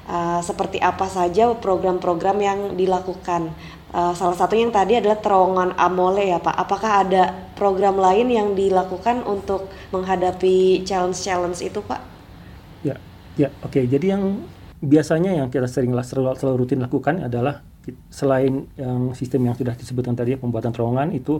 [0.10, 3.52] uh, seperti apa saja program-program yang dilakukan.
[3.88, 6.56] Uh, salah satu yang tadi adalah terowongan Amole ya Pak.
[6.60, 12.02] Apakah ada program lain yang dilakukan untuk menghadapi challenge-challenge itu Pak?
[12.84, 13.00] Ya,
[13.40, 13.72] ya oke.
[13.72, 13.84] Okay.
[13.88, 14.44] Jadi yang
[14.84, 17.64] biasanya yang kita sering selalu, selalu rutin lakukan adalah
[18.12, 21.40] selain yang sistem yang sudah disebutkan tadi pembuatan terowongan itu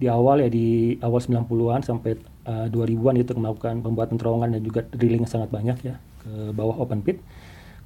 [0.00, 2.16] di awal ya di awal 90-an sampai
[2.48, 7.00] uh, 2000-an itu melakukan pembuatan terowongan dan juga drilling sangat banyak ya ke bawah open
[7.00, 7.20] pit.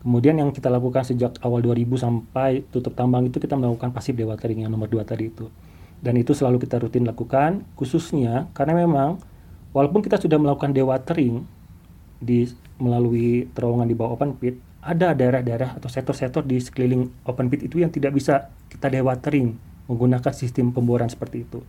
[0.05, 4.69] Kemudian yang kita lakukan sejak awal 2000 sampai tutup tambang itu kita melakukan pasif dewatering
[4.69, 5.49] yang nomor dua tadi itu.
[6.05, 9.17] Dan itu selalu kita rutin lakukan khususnya karena memang
[9.73, 11.49] walaupun kita sudah melakukan dewatering
[12.21, 12.45] di
[12.77, 17.81] melalui terowongan di bawah open pit, ada daerah-daerah atau sektor-sektor di sekeliling open pit itu
[17.81, 19.57] yang tidak bisa kita dewatering
[19.89, 21.65] menggunakan sistem pemboran seperti itu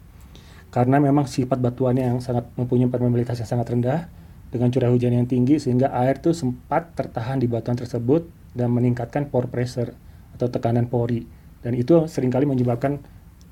[0.75, 4.11] karena memang sifat batuannya yang sangat mempunyai permeabilitas yang sangat rendah
[4.49, 9.27] dengan curah hujan yang tinggi sehingga air itu sempat tertahan di batuan tersebut dan meningkatkan
[9.27, 9.91] pore pressure
[10.38, 11.27] atau tekanan pori.
[11.60, 13.01] Dan itu sering kali menyebabkan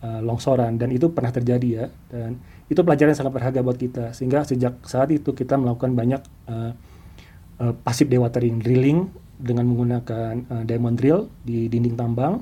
[0.04, 1.86] uh, longsoran dan itu pernah terjadi ya.
[2.08, 2.40] Dan
[2.72, 6.72] itu pelajaran yang sangat berharga buat kita sehingga sejak saat itu kita melakukan banyak uh,
[7.60, 12.40] uh, pasif dewatering drilling dengan menggunakan uh, diamond drill di dinding tambang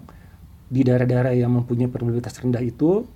[0.71, 3.07] di daerah-daerah yang mempunyai permeabilitas rendah itu.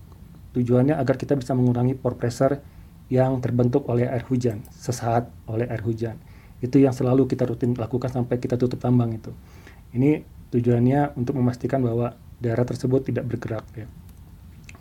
[0.55, 2.74] Tujuannya agar kita bisa mengurangi pore pressure
[3.09, 6.17] yang terbentuk oleh air hujan, sesaat oleh air hujan.
[6.61, 9.29] Itu yang selalu kita rutin lakukan sampai kita tutup tambang itu.
[9.93, 13.87] Ini tujuannya untuk memastikan bahwa daerah tersebut tidak bergerak ya.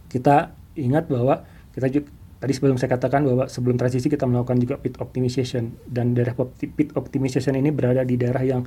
[0.09, 2.09] Kita ingat bahwa kita juga
[2.45, 6.93] tadi sebelum saya katakan bahwa sebelum transisi kita melakukan juga pit optimization dan daerah pit
[6.93, 8.63] optimization ini berada di daerah yang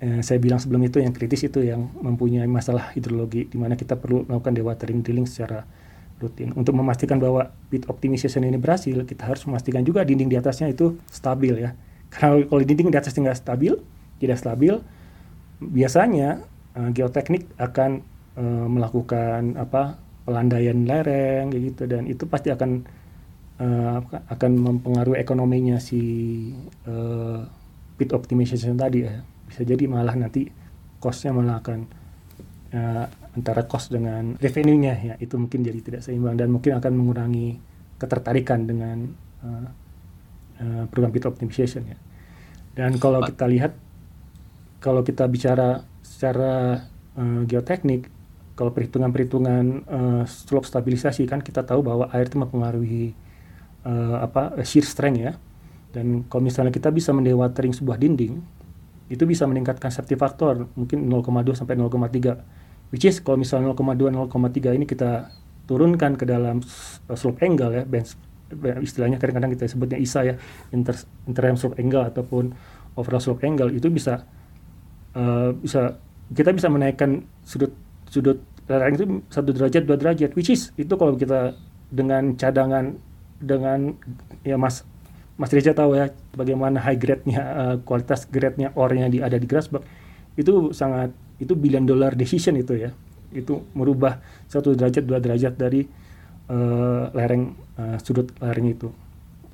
[0.00, 4.00] eh, saya bilang sebelum itu yang kritis itu yang mempunyai masalah hidrologi di mana kita
[4.00, 5.68] perlu melakukan dewatering drilling secara
[6.20, 6.52] rutin.
[6.52, 11.00] Untuk memastikan bahwa pit optimization ini berhasil, kita harus memastikan juga dinding di atasnya itu
[11.08, 11.72] stabil ya.
[12.12, 13.72] Karena kalau dinding di atasnya nggak stabil,
[14.20, 14.74] tidak stabil,
[15.60, 16.44] biasanya
[16.76, 18.04] uh, geoteknik akan
[18.36, 19.96] uh, melakukan apa
[20.28, 22.84] pelandaian lereng gitu dan itu pasti akan
[23.58, 26.00] uh, akan mempengaruhi ekonominya si
[26.84, 27.42] uh,
[27.96, 29.24] pit optimization tadi ya.
[29.48, 30.46] Bisa jadi malah nanti
[31.00, 31.78] costnya malah akan
[32.76, 33.06] uh,
[33.40, 37.56] antara cost dengan revenue-nya ya itu mungkin jadi tidak seimbang dan mungkin akan mengurangi
[37.96, 39.08] ketertarikan dengan
[39.40, 39.68] uh,
[40.60, 41.98] uh, program pit optimization ya.
[42.76, 43.72] Dan kalau kita lihat
[44.80, 46.84] kalau kita bicara secara
[47.16, 48.08] uh, geoteknik
[48.56, 53.16] kalau perhitungan-perhitungan uh, slope stabilisasi kan kita tahu bahwa air itu mempengaruhi
[53.88, 55.32] uh, apa shear strength ya.
[55.90, 58.38] Dan kalau misalnya kita bisa mendewatering sebuah dinding
[59.10, 62.59] itu bisa meningkatkan safety factor mungkin 0,2 sampai 0,3
[62.90, 65.30] which is kalau misalnya 0,2 0,3 ini kita
[65.70, 66.62] turunkan ke dalam
[67.06, 68.18] uh, slope angle ya bench
[68.82, 70.34] istilahnya kadang-kadang kita sebutnya ISA ya
[70.74, 70.98] inter
[71.30, 72.50] interim slope angle ataupun
[72.98, 74.26] overall slope angle itu bisa
[75.14, 76.02] uh, bisa
[76.34, 77.70] kita bisa menaikkan sudut
[78.10, 81.54] sudut lereng itu satu derajat dua derajat which is itu kalau kita
[81.90, 82.98] dengan cadangan
[83.38, 83.94] dengan
[84.42, 84.86] ya mas
[85.40, 89.88] Mas Reza tahu ya bagaimana high grade-nya uh, kualitas grade-nya ore-nya di ada di Grasberg
[90.36, 92.92] itu sangat itu billion dollar decision itu ya
[93.32, 95.86] itu merubah satu derajat dua derajat dari
[96.50, 98.88] uh, lereng uh, sudut lereng itu.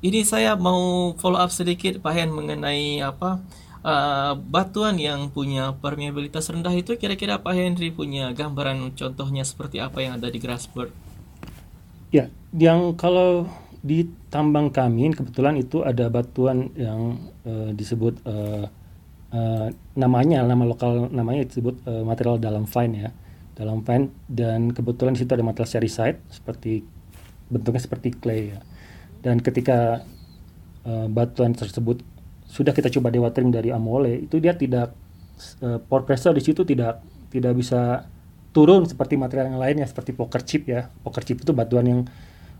[0.00, 3.40] Ini saya mau follow up sedikit Pak Hen mengenai apa
[3.80, 10.04] uh, batuan yang punya permeabilitas rendah itu kira-kira Pak Henry punya gambaran contohnya seperti apa
[10.04, 10.92] yang ada di Grasberg?
[12.12, 13.48] Ya, yang kalau
[13.86, 18.66] di tambang kami kebetulan itu ada batuan yang uh, disebut uh,
[19.36, 23.10] uh, namanya nama lokal namanya disebut uh, material dalam fine ya.
[23.56, 26.84] Dalam fine dan kebetulan di situ ada material sericite seperti
[27.48, 28.60] bentuknya seperti clay ya.
[29.20, 30.04] Dan ketika
[30.84, 32.00] uh, batuan tersebut
[32.46, 34.94] sudah kita coba dewatering dari amole itu dia tidak
[35.64, 38.06] uh, pore pressure di situ tidak tidak bisa
[38.54, 40.88] turun seperti material yang lainnya seperti poker chip ya.
[41.04, 42.00] Poker chip itu batuan yang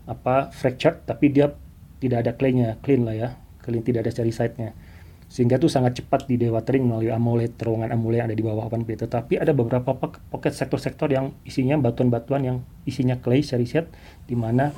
[0.07, 1.51] apa fractured tapi dia
[1.97, 3.29] tidak ada claynya clean lah ya.
[3.61, 4.86] Clean tidak ada sericite-nya
[5.27, 8.87] sehingga itu sangat cepat di dewatering melalui amole terowongan amole yang ada di bawah awan
[8.87, 8.95] P.
[8.95, 9.91] Tetapi ada beberapa
[10.31, 13.91] pocket sektor-sektor yang isinya batuan-batuan yang isinya clay sericet
[14.23, 14.71] di mana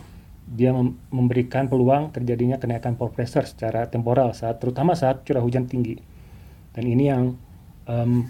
[0.50, 0.74] dia
[1.14, 6.02] memberikan peluang terjadinya kenaikan pore pressure secara temporal saat terutama saat curah hujan tinggi.
[6.74, 7.38] Dan ini yang
[7.86, 8.26] um,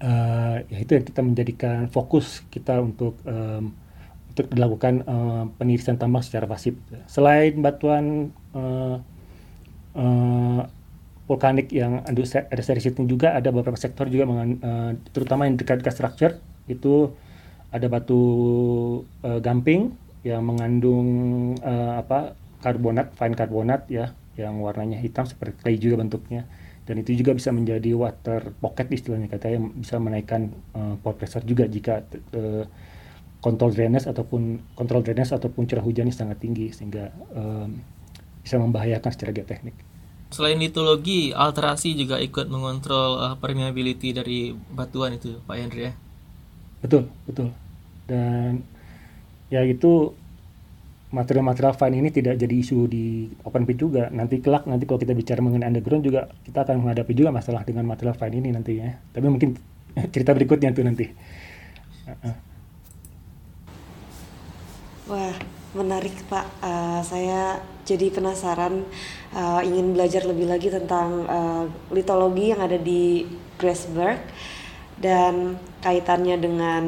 [0.00, 3.76] uh, ya itu yang kita menjadikan fokus kita untuk um,
[4.32, 6.80] untuk dilakukan uh, penirisan tambang secara pasif.
[7.04, 9.04] Selain batuan uh,
[11.28, 15.92] vulkanik yang ada seri siting juga ada beberapa sektor juga uh, terutama yang dekat ke
[15.92, 16.40] structure
[16.72, 17.12] itu
[17.68, 18.16] ada batu
[19.22, 19.92] uh, gamping
[20.24, 21.08] yang mengandung
[21.60, 22.32] uh, apa
[22.64, 26.48] karbonat fine karbonat ya yang warnanya hitam seperti clay juga bentuknya
[26.88, 31.68] dan itu juga bisa menjadi water pocket istilahnya katanya bisa menaikkan uh, pore pressure juga
[31.68, 32.00] jika
[32.32, 32.64] uh,
[33.44, 37.78] kontrol drainase ataupun kontrol drainase ataupun curah hujannya sangat tinggi sehingga um,
[38.42, 39.76] bisa membahayakan secara geoteknik.
[40.28, 45.92] Selain litologi, alterasi juga ikut mengontrol uh, permeability dari batuan itu, Pak Hendri ya?
[46.84, 47.48] Betul, betul.
[48.04, 48.60] Dan
[49.48, 50.12] ya itu
[51.08, 54.12] material-material fine ini tidak jadi isu di open pit juga.
[54.12, 57.88] Nanti kelak, nanti kalau kita bicara mengenai underground juga, kita akan menghadapi juga masalah dengan
[57.88, 58.88] material fine ini nantinya.
[59.16, 59.56] Tapi mungkin
[60.12, 61.06] cerita berikutnya tuh nanti.
[65.08, 65.32] Wah,
[65.76, 66.46] menarik Pak.
[66.64, 68.84] Uh, saya jadi penasaran
[69.32, 73.24] uh, ingin belajar lebih lagi tentang uh, litologi yang ada di
[73.60, 74.20] Grasberg
[75.00, 76.82] dan kaitannya dengan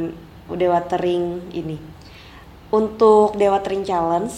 [0.50, 1.78] Dewatering ini.
[2.74, 4.34] Untuk Dewatering Challenge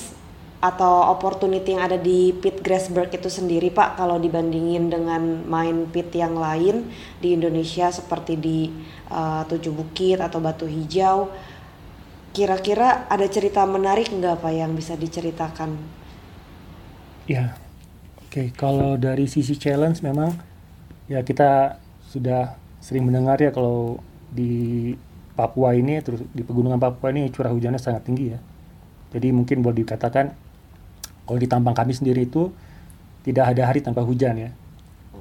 [0.62, 6.14] atau opportunity yang ada di pit Grasberg itu sendiri Pak kalau dibandingin dengan main pit
[6.14, 6.86] yang lain
[7.18, 8.70] di Indonesia seperti di
[9.10, 11.32] uh, Tujuh Bukit atau Batu Hijau
[12.32, 15.76] kira-kira ada cerita menarik nggak Pak yang bisa diceritakan?
[17.28, 17.62] Ya,
[18.32, 20.32] Oke, kalau dari sisi challenge memang
[21.04, 24.00] ya kita sudah sering mendengar ya kalau
[24.32, 24.96] di
[25.36, 28.40] Papua ini terus di pegunungan Papua ini curah hujannya sangat tinggi ya.
[29.12, 30.32] Jadi mungkin boleh dikatakan
[31.28, 32.56] kalau di tambang kami sendiri itu
[33.20, 34.50] tidak ada hari tanpa hujan ya.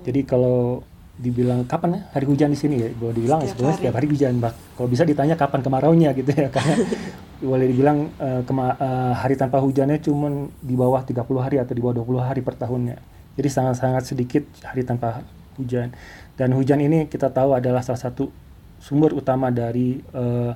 [0.08, 0.88] Jadi kalau
[1.22, 3.78] dibilang kapan ya hari hujan di sini ya, boleh dibilang Setiap sebenarnya hari.
[3.78, 4.34] setiap hari hujan.
[4.42, 6.76] Bah, kalau bisa ditanya kapan kemaraunya gitu ya, karena
[7.52, 11.82] boleh dibilang eh, kema- eh, hari tanpa hujannya cuma di bawah 30 hari atau di
[11.82, 12.98] bawah 20 hari per tahunnya.
[13.38, 15.22] Jadi sangat-sangat sedikit hari tanpa
[15.56, 15.94] hujan.
[16.34, 18.34] Dan hujan ini kita tahu adalah salah satu
[18.82, 20.52] sumber utama dari eh,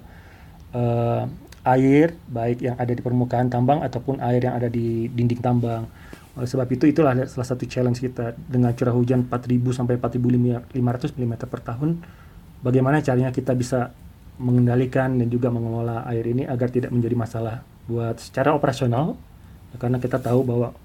[0.74, 1.24] eh,
[1.66, 5.86] air baik yang ada di permukaan tambang ataupun air yang ada di dinding tambang.
[6.36, 11.34] Oleh sebab itu itulah salah satu challenge kita dengan curah hujan 4000 sampai 4500 mm
[11.48, 12.04] per tahun.
[12.60, 13.96] Bagaimana caranya kita bisa
[14.36, 19.16] mengendalikan dan juga mengelola air ini agar tidak menjadi masalah buat secara operasional
[19.80, 20.76] karena kita tahu bahwa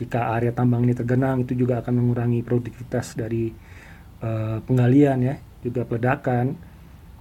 [0.00, 3.52] jika area tambang ini tergenang itu juga akan mengurangi produktivitas dari
[4.24, 6.56] eh, penggalian ya juga peledakan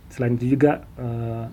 [0.08, 1.46] selain itu juga eh,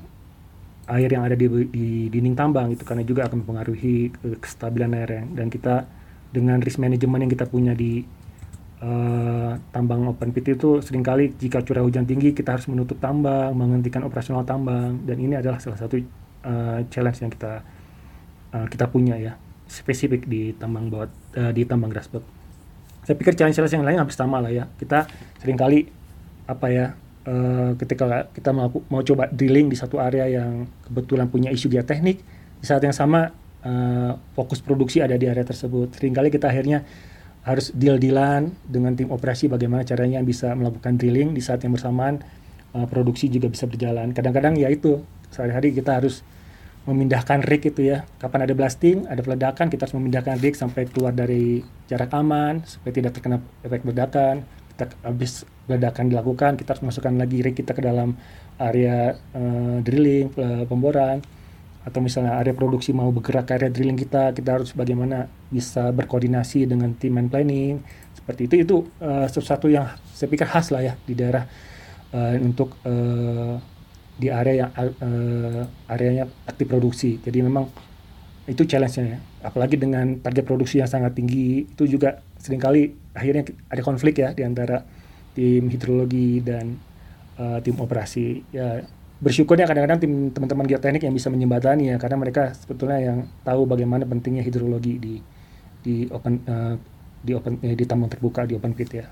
[0.91, 5.27] air yang ada di, di dinding tambang itu karena juga akan mempengaruhi ke- kestabilan air
[5.35, 5.87] dan kita
[6.31, 8.03] dengan risk management yang kita punya di
[8.81, 13.53] eh, tambang open pit itu sering kali jika curah hujan tinggi kita harus menutup tambang,
[13.53, 17.53] menghentikan operasional tambang dan ini adalah salah satu eh, challenge yang kita
[18.57, 19.37] eh, kita punya ya
[19.71, 21.07] spesifik di tambang bawah
[21.39, 22.27] eh, di tambang Grasberg.
[23.07, 24.69] Saya pikir challenge-challenge yang lain hampir sama lah ya.
[24.77, 25.09] Kita
[25.41, 25.89] sering kali
[26.51, 26.87] apa ya
[27.25, 32.19] eh, ketika kita mau mau coba drilling di satu area yang kebetulan punya isu geoteknik
[32.61, 33.31] di saat yang sama
[33.65, 35.93] eh, fokus produksi ada di area tersebut.
[35.97, 36.85] Seringkali kita akhirnya
[37.41, 42.21] harus deal-dealan dengan tim operasi bagaimana caranya bisa melakukan drilling di saat yang bersamaan
[42.77, 44.13] eh, produksi juga bisa berjalan.
[44.13, 45.01] Kadang-kadang ya itu
[45.33, 46.21] sehari-hari kita harus
[46.89, 48.09] memindahkan rig itu ya.
[48.21, 52.93] Kapan ada blasting, ada peledakan, kita harus memindahkan rig sampai keluar dari jarak aman supaya
[52.93, 54.45] tidak terkena efek ledakan.
[54.75, 58.17] Kita habis ledakan dilakukan, kita harus masukkan lagi rig kita ke dalam
[58.57, 61.21] area eh, drilling, pe- pemboran
[61.81, 66.69] atau misalnya area produksi mau bergerak ke area drilling kita, kita harus bagaimana bisa berkoordinasi
[66.69, 67.81] dengan tim man planning.
[68.13, 71.49] Seperti itu itu eh, sesuatu yang saya pikir khas lah ya di daerah
[72.13, 73.57] eh, untuk eh,
[74.21, 77.17] di area yang eh, areanya aktif produksi.
[77.25, 77.65] Jadi memang
[78.45, 79.19] itu challenge-nya ya.
[79.49, 84.37] Apalagi dengan target produksi yang sangat tinggi, itu juga sering kali akhirnya ada konflik ya
[84.37, 84.85] di antara
[85.33, 86.77] tim hidrologi dan
[87.41, 88.45] eh, tim operasi.
[88.53, 88.85] Ya
[89.21, 94.09] bersyukurnya kadang-kadang tim teman-teman geoteknik yang bisa menjembatani ya karena mereka sebetulnya yang tahu bagaimana
[94.09, 95.15] pentingnya hidrologi di
[95.85, 96.75] di open eh,
[97.21, 99.07] di open eh, di tambang terbuka di open pit ya.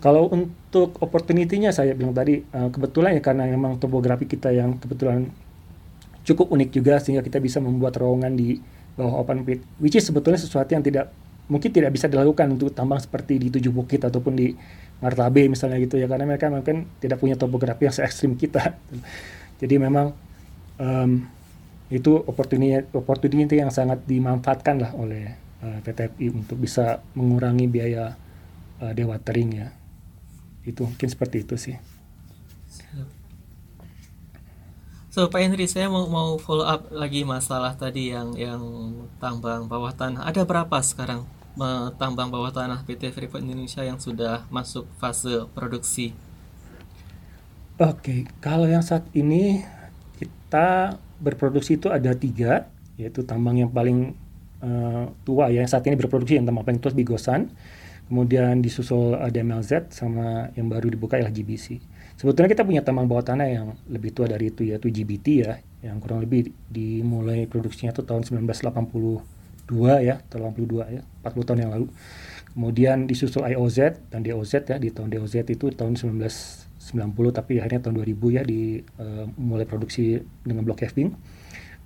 [0.00, 5.30] Kalau untuk opportunity-nya saya bilang tadi eh, kebetulan ya karena memang topografi kita yang kebetulan
[6.26, 8.58] cukup unik juga sehingga kita bisa membuat terowongan di
[8.98, 11.08] bawah open pit which is sebetulnya sesuatu yang tidak
[11.50, 14.54] mungkin tidak bisa dilakukan untuk tambang seperti di tujuh bukit ataupun di
[15.00, 18.76] Martabe misalnya gitu ya karena mereka mungkin tidak punya topografi yang se ekstrim kita.
[19.60, 20.12] Jadi memang
[20.76, 21.24] em,
[21.90, 25.34] itu opportunity opportunity yang sangat dimanfaatkan lah oleh
[25.64, 28.14] eh, PT FI untuk bisa mengurangi biaya
[28.78, 29.68] eh, dewatering ya.
[30.62, 31.76] Itu mungkin seperti itu sih.
[35.10, 38.62] So Pak Henry, saya mau mau follow up lagi masalah tadi yang yang
[39.18, 40.22] tambang bawah tanah.
[40.22, 41.39] Ada berapa sekarang eh,
[41.98, 46.14] tambang bawah tanah PT Freeport Indonesia yang sudah masuk fase produksi?
[47.80, 49.64] Oke, kalau yang saat ini
[50.20, 52.68] kita berproduksi itu ada tiga,
[53.00, 54.12] yaitu tambang yang paling
[54.60, 57.48] eh, tua ya, yang saat ini berproduksi yang tambang paling tua Bigosan,
[58.12, 61.80] kemudian disusul ada MLZ sama yang baru dibuka adalah GBC.
[62.20, 65.96] Sebetulnya kita punya tambang bawah tanah yang lebih tua dari itu yaitu GBT ya, yang
[66.04, 68.28] kurang lebih dimulai produksinya itu tahun
[69.70, 71.86] 1982 ya, tahun 82 ya, 40 tahun yang lalu.
[72.50, 78.02] Kemudian disusul IOZ dan DOZ ya, di tahun DOZ itu tahun 1990 tapi akhirnya tahun
[78.02, 81.14] 2000 ya di eh, mulai produksi dengan block caving.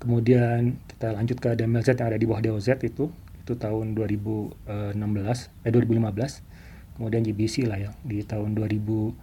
[0.01, 3.09] Kemudian kita lanjut ke DMLZ yang ada di bawah DOZ itu
[3.44, 4.97] itu tahun 2016
[5.64, 6.97] eh 2015.
[6.97, 9.16] Kemudian GBC lah ya di tahun 2019.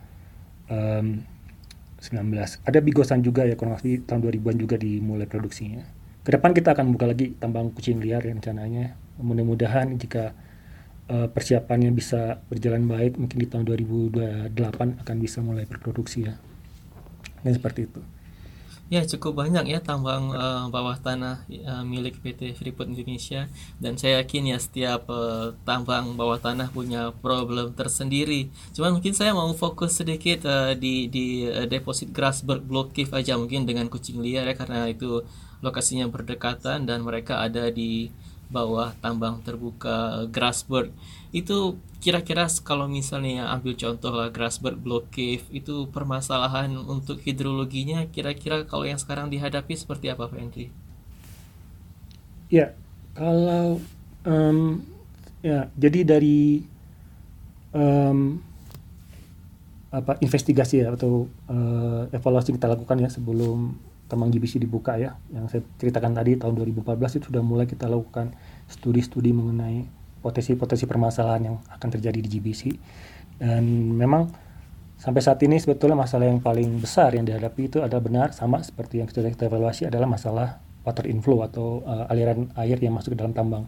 [2.65, 6.00] Ada Bigosan juga ya kurang lebih tahun 2000-an juga dimulai produksinya.
[6.21, 8.93] Ke depan kita akan buka lagi tambang kucing liar ya rencananya.
[9.17, 10.37] Mudah-mudahan jika
[11.09, 16.37] eh, persiapannya bisa berjalan baik mungkin di tahun 2028 akan bisa mulai berproduksi ya.
[17.41, 18.01] Dan seperti itu.
[18.91, 23.47] Ya cukup banyak ya tambang eh, bawah tanah eh, milik PT Freeport Indonesia
[23.81, 28.53] dan saya yakin ya setiap eh, tambang bawah tanah punya problem tersendiri.
[28.77, 33.65] Cuman mungkin saya mau fokus sedikit eh, di di deposit Grasberg Block Cave aja mungkin
[33.65, 35.25] dengan kucing liar ya karena itu
[35.61, 38.09] lokasinya berdekatan dan mereka ada di
[38.51, 40.91] bawah tambang terbuka Grasberg.
[41.31, 48.67] Itu kira-kira kalau misalnya ambil contoh lah Grasberg Block Cave itu permasalahan untuk hidrologinya kira-kira
[48.67, 50.67] kalau yang sekarang dihadapi seperti apa Pak Henry?
[52.51, 52.75] Ya,
[53.15, 53.79] kalau
[54.27, 54.83] em,
[55.41, 56.61] Ya, jadi dari
[57.73, 58.37] um,
[59.89, 63.73] apa investigasi atau uh, evaluasi kita lakukan ya sebelum
[64.11, 68.35] tambang GBC dibuka ya, yang saya ceritakan tadi tahun 2014 itu sudah mulai kita lakukan
[68.67, 69.87] studi-studi mengenai
[70.19, 72.61] potensi-potensi permasalahan yang akan terjadi di GBC
[73.41, 73.63] dan
[73.97, 74.29] memang
[75.01, 79.01] sampai saat ini sebetulnya masalah yang paling besar yang dihadapi itu adalah benar sama seperti
[79.01, 83.17] yang sudah kita evaluasi adalah masalah water inflow atau uh, aliran air yang masuk ke
[83.17, 83.65] dalam tambang.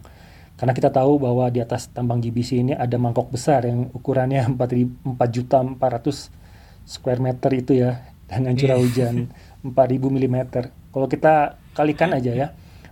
[0.54, 5.18] Karena kita tahu bahwa di atas tambang GBC ini ada mangkok besar yang ukurannya 4
[5.34, 6.30] juta 400
[6.86, 7.98] square meter itu ya
[8.30, 8.82] dengan curah iya.
[8.86, 9.14] hujan
[9.64, 10.36] 4000 mm.
[10.92, 12.48] Kalau kita kalikan aja ya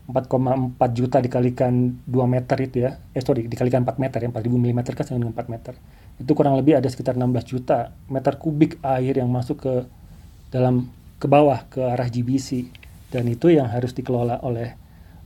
[0.08, 2.98] 4,4 juta dikalikan 2 meter itu ya.
[3.14, 5.74] Eh sorry, dikalikan 4 meter ya 4000 mm kan sama dengan 4 meter
[6.22, 9.74] itu kurang lebih ada sekitar 16 juta meter kubik air yang masuk ke
[10.54, 12.68] dalam ke bawah ke arah GBC
[13.10, 14.76] dan itu yang harus dikelola oleh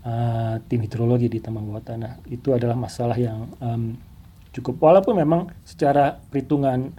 [0.06, 3.98] uh, tim hidrologi di tambang bawah tanah itu adalah masalah yang um,
[4.56, 6.94] cukup walaupun memang secara perhitungan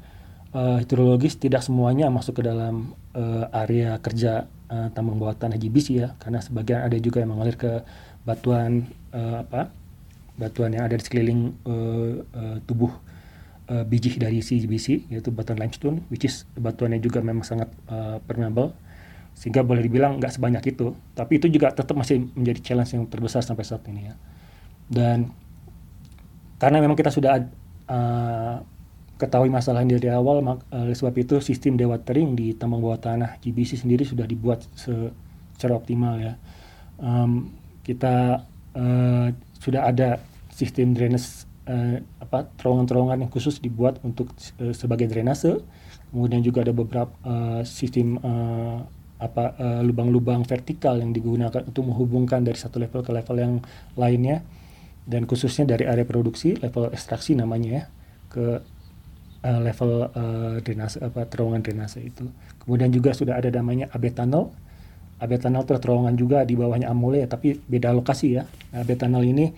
[0.51, 5.88] uh, hidrologis tidak semuanya masuk ke dalam uh, area kerja uh, tambang bawah tanah GBC
[5.97, 6.13] ya.
[6.22, 7.82] Karena sebagian ada juga yang mengalir ke
[8.24, 9.74] batuan uh, apa
[10.38, 12.93] batuan yang ada di sekeliling uh, uh, tubuh
[13.74, 18.72] uh, biji dari CGBC yaitu batuan limestone which is batuannya juga memang sangat uh, permeable.
[19.38, 20.97] Sehingga boleh dibilang nggak sebanyak itu.
[21.13, 24.15] Tapi itu juga tetap masih menjadi challenge yang terbesar sampai saat ini ya.
[24.89, 25.30] Dan
[26.57, 27.45] karena memang kita sudah
[27.86, 28.57] uh,
[29.18, 30.57] ketahui masalah ini dari awal uh,
[30.93, 36.34] sebab itu sistem dewatering di tambang bawah tanah GBC sendiri sudah dibuat secara optimal ya
[37.01, 37.49] um,
[37.82, 38.45] kita
[38.78, 40.22] uh, sudah ada
[40.53, 45.61] sistem drainage uh, apa terowongan-terowongan yang khusus dibuat untuk uh, sebagai drainase.
[46.09, 48.80] Kemudian juga ada beberapa uh, sistem uh,
[49.18, 53.53] apa lubang-lubang uh, vertikal yang digunakan untuk menghubungkan dari satu level ke level yang
[53.97, 54.45] lainnya
[55.09, 57.84] dan khususnya dari area produksi level ekstraksi namanya ya
[58.30, 58.61] ke
[59.47, 62.27] uh, level uh, drainase apa terowongan drainase itu.
[62.59, 64.51] Kemudian juga sudah ada namanya AB tunnel.
[65.17, 68.43] AB itu terowongan juga di bawahnya Amole tapi beda lokasi ya.
[68.75, 69.49] AB tunnel ini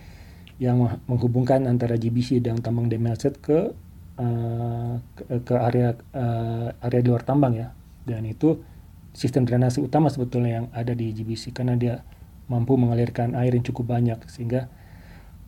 [0.62, 3.72] yang menghubungkan antara GBC dan tambang Demelset ke
[4.20, 7.72] uh, ke, ke area uh, area di luar tambang ya
[8.04, 8.60] dan itu
[9.16, 11.94] sistem drainase utama sebetulnya yang ada di GBC karena dia
[12.46, 14.68] mampu mengalirkan air yang cukup banyak sehingga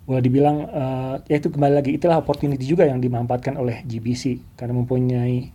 [0.03, 4.75] boleh dibilang uh, ya itu kembali lagi itulah opportunity juga yang dimanfaatkan oleh GBC karena
[4.75, 5.55] mempunyai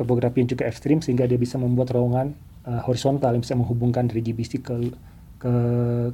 [0.00, 2.32] topografi yang cukup ekstrim sehingga dia bisa membuat terowongan
[2.64, 4.74] uh, horizontal yang bisa menghubungkan dari GBC ke
[5.36, 5.52] ke,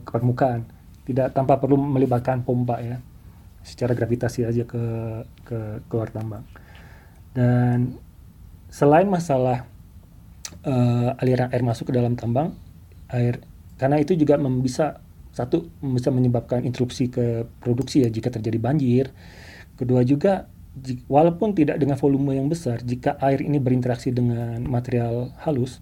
[0.02, 0.66] ke permukaan.
[1.06, 2.98] Tidak tanpa perlu melibatkan pompa ya.
[3.62, 4.82] Secara gravitasi aja ke
[5.46, 6.42] ke keluar tambang.
[7.30, 7.94] Dan
[8.68, 9.64] selain masalah
[10.66, 12.52] uh, aliran air masuk ke dalam tambang
[13.08, 13.40] air
[13.80, 15.00] karena itu juga bisa
[15.38, 19.14] satu bisa menyebabkan interupsi ke produksi ya jika terjadi banjir
[19.78, 20.50] kedua juga
[21.06, 25.78] walaupun tidak dengan volume yang besar jika air ini berinteraksi dengan material halus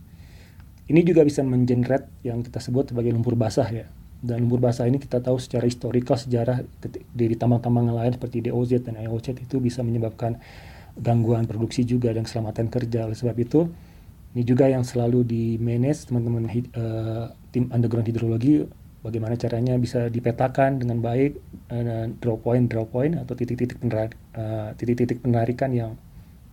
[0.87, 3.89] ini juga bisa mengenerate yang kita sebut sebagai lumpur basah ya
[4.25, 6.65] dan lumpur basah ini kita tahu secara historikal sejarah
[7.13, 10.41] dari tambang-tambang lain seperti DOZ dan IOZ itu bisa menyebabkan
[10.97, 13.05] gangguan produksi juga dan keselamatan kerja.
[13.05, 13.69] Oleh sebab itu,
[14.33, 18.65] ini juga yang selalu di manage teman-teman uh, tim underground hidrologi
[19.07, 21.39] bagaimana caranya bisa dipetakan dengan baik
[21.71, 25.95] uh, draw point draw point atau titik-titik penarik, uh, titik-titik penarikan yang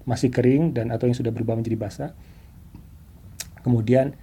[0.06, 2.12] masih kering dan atau yang sudah berubah menjadi basah.
[3.66, 4.14] Kemudian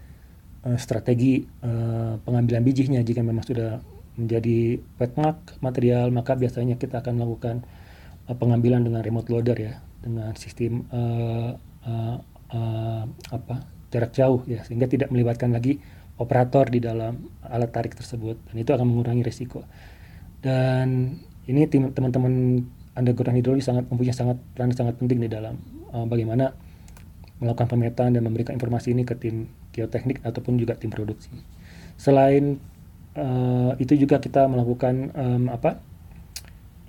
[0.63, 3.83] uh, strategi uh, pengambilan bijinya jika memang sudah
[4.15, 7.67] menjadi wet mark material maka biasanya kita akan melakukan
[8.29, 11.57] uh, pengambilan dengan remote loader ya dengan sistem uh,
[11.89, 12.17] uh,
[12.53, 13.57] uh, apa
[13.91, 15.83] jarak jauh ya sehingga tidak melibatkan lagi
[16.21, 19.65] operator di dalam alat tarik tersebut dan itu akan mengurangi risiko
[20.45, 21.17] dan
[21.49, 22.63] ini tim teman-teman
[22.95, 25.57] underground hidrologi sangat mempunyai sangat peran sangat penting di dalam
[25.91, 26.53] uh, bagaimana
[27.41, 31.33] melakukan pemetaan dan memberikan informasi ini ke tim geoteknik ataupun juga tim produksi.
[31.97, 32.61] Selain
[33.17, 35.81] uh, itu juga kita melakukan um, apa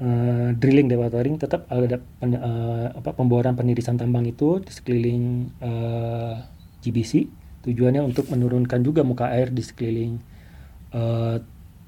[0.03, 6.35] uh, drilling dewatering tetap ada pen, uh, apa pemboran penirisan tambang itu di sekeliling uh,
[6.83, 10.17] GBC tujuannya untuk menurunkan juga muka air di sekeliling
[10.97, 11.37] uh,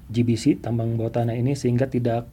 [0.04, 2.28] GBC tambang bawah tanah ini sehingga tidak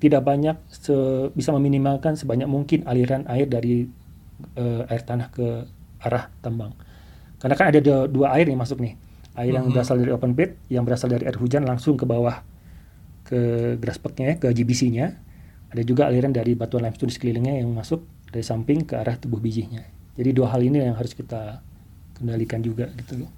[0.00, 0.96] tidak banyak se,
[1.36, 3.84] bisa meminimalkan sebanyak mungkin aliran air dari
[4.56, 5.68] uh, air tanah ke
[6.00, 6.72] arah tambang.
[7.36, 8.96] Karena kan ada dua, dua air yang masuk nih.
[9.36, 9.76] Air yang mm -hmm.
[9.76, 12.40] berasal dari open pit, yang berasal dari air hujan langsung ke bawah
[13.28, 15.20] ke grasspacknya, ke GBC-nya.
[15.68, 19.36] Ada juga aliran dari batuan limestone di sekelilingnya yang masuk dari samping ke arah tubuh
[19.36, 19.84] bijinya.
[20.16, 21.60] Jadi dua hal ini yang harus kita
[22.16, 23.30] kendalikan juga gitu loh.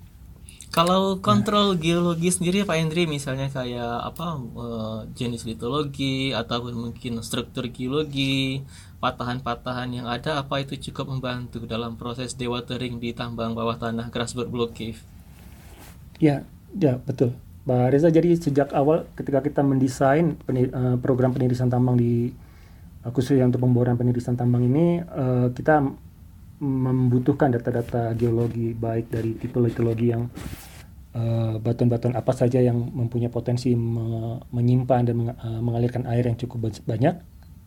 [0.68, 1.80] Kalau kontrol nah.
[1.80, 8.60] geologi sendiri Pak Hendri misalnya kayak apa uh, jenis litologi ataupun mungkin struktur geologi,
[9.00, 14.52] patahan-patahan yang ada apa itu cukup membantu dalam proses dewatering di tambang bawah tanah Grasberg
[14.52, 15.00] Block Cave?
[16.20, 16.44] Ya,
[16.76, 17.32] ya betul.
[17.64, 22.28] Mbak Reza jadi sejak awal ketika kita mendesain penir, uh, program penirisan tambang di
[23.08, 25.00] uh, khususnya untuk pemboran penirisan tambang ini
[25.56, 25.80] kita
[26.58, 30.26] membutuhkan data-data geologi baik dari tipe litologi yang
[31.14, 36.34] uh, batuan-batuan apa saja yang mempunyai potensi me menyimpan dan meng uh, mengalirkan air yang
[36.34, 37.14] cukup banyak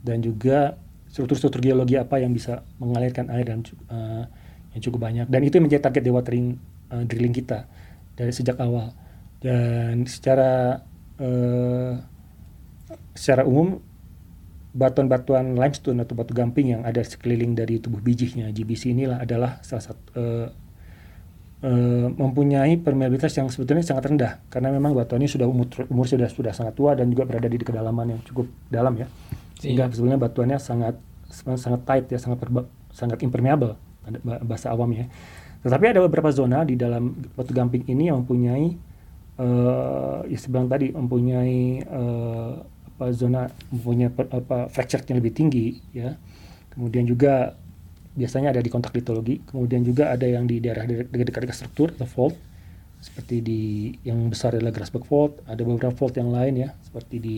[0.03, 0.75] dan juga
[1.11, 3.59] struktur-struktur geologi apa yang bisa mengalirkan air dan
[3.91, 4.23] uh,
[4.71, 5.27] yang cukup banyak.
[5.27, 6.55] Dan itu menjadi target dewatering
[6.91, 7.67] uh, drilling kita
[8.15, 8.95] dari sejak awal.
[9.43, 10.79] Dan secara
[11.19, 11.93] uh,
[13.11, 13.83] secara umum
[14.71, 19.83] batuan-batuan limestone atau batu gamping yang ada sekeliling dari tubuh bijinya GBC inilah adalah salah
[19.91, 20.47] satu uh,
[21.67, 24.33] uh, mempunyai permeabilitas yang sebetulnya sangat rendah.
[24.47, 27.59] Karena memang batuan ini sudah umur, umur sudah sudah sangat tua dan juga berada di
[27.59, 29.07] kedalaman yang cukup dalam ya.
[29.59, 29.91] Sehingga iya.
[29.91, 30.95] sebetulnya batuannya sangat
[31.31, 33.75] sangat tight ya sangat perba, sangat impermeable
[34.43, 35.11] bahasa awamnya.
[35.61, 38.73] Tetapi ada beberapa zona di dalam batu gamping ini yang mempunyai
[39.37, 42.55] uh, ya sebilang tadi mempunyai uh,
[43.01, 46.13] apa zona mempunyai apa fracture yang lebih tinggi ya.
[46.69, 47.57] Kemudian juga
[48.13, 52.37] biasanya ada di kontak litologi, kemudian juga ada yang di daerah dekat-dekat struktur atau fault
[53.01, 53.61] seperti di
[54.05, 57.35] yang besar adalah Grasberg Fault, ada beberapa fault yang lain ya, seperti di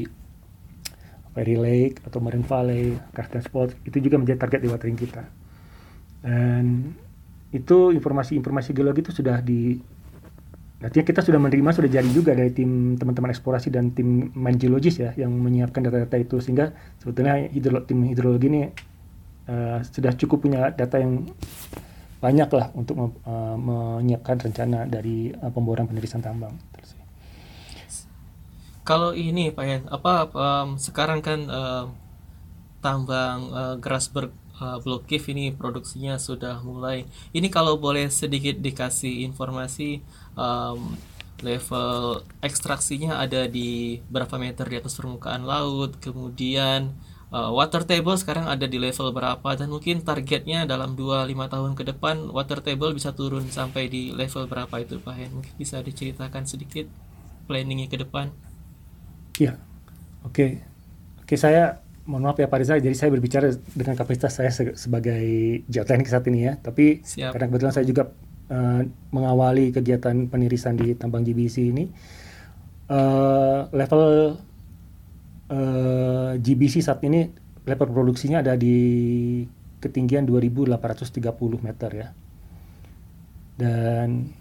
[1.31, 5.23] Fairy Lake atau Marine Valley, Carstens Fault, itu juga menjadi target di watering kita.
[6.19, 6.91] Dan
[7.55, 9.79] itu informasi-informasi geologi itu sudah di
[10.83, 14.99] Artinya kita sudah menerima, sudah jadi juga dari tim teman-teman eksplorasi dan tim main geologis
[14.99, 18.61] ya yang menyiapkan data-data itu sehingga sebetulnya hidro, tim hidrologi ini
[19.47, 21.23] uh, sudah cukup punya data yang
[22.19, 26.55] banyak lah untuk uh, menyiapkan rencana dari uh, pemboran penirisan tambang.
[28.83, 31.87] Kalau ini Pak Yan, apa um, sekarang kan uh,
[32.83, 37.07] tambang uh, Grasberg uh, Block Cave ini produksinya sudah mulai.
[37.31, 40.03] Ini kalau boleh sedikit dikasih informasi
[40.37, 40.93] um,
[41.43, 46.95] level ekstraksinya ada di berapa meter di atas permukaan laut kemudian
[47.35, 51.83] uh, water table sekarang ada di level berapa dan mungkin targetnya dalam 2-5 tahun ke
[51.93, 56.47] depan water table bisa turun sampai di level berapa itu Pak Hen mungkin bisa diceritakan
[56.47, 56.87] sedikit
[57.45, 58.31] planningnya ke depan
[59.37, 59.59] iya
[60.23, 60.51] oke okay.
[61.19, 65.23] oke saya mohon maaf ya Pak Riza, jadi saya berbicara dengan kapasitas saya sebagai
[65.71, 67.31] geoteknik saat ini ya, tapi Siap.
[67.31, 68.11] karena kebetulan saya juga
[68.51, 68.81] uh,
[69.15, 71.87] mengawali kegiatan penirisan di tambang GBC ini
[72.89, 74.31] uh, level uh,
[75.53, 77.29] eh, GBC saat ini
[77.63, 78.77] level produksinya ada di
[79.79, 82.07] ketinggian 2830 meter ya.
[83.53, 84.33] Dan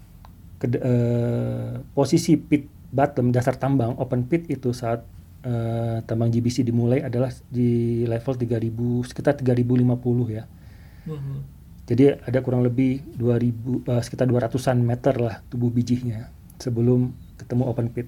[0.57, 5.05] ke, uh, posisi pit bottom dasar tambang open pit itu saat
[5.45, 10.43] uh, tambang GBC dimulai adalah di level 3000 sekitar 3050 ya.
[11.03, 11.37] Mm -hmm.
[11.83, 17.63] Jadi ada kurang lebih 2000 uh, eh, sekitar 200-an meter lah tubuh bijinya sebelum ketemu
[17.67, 18.07] open pit.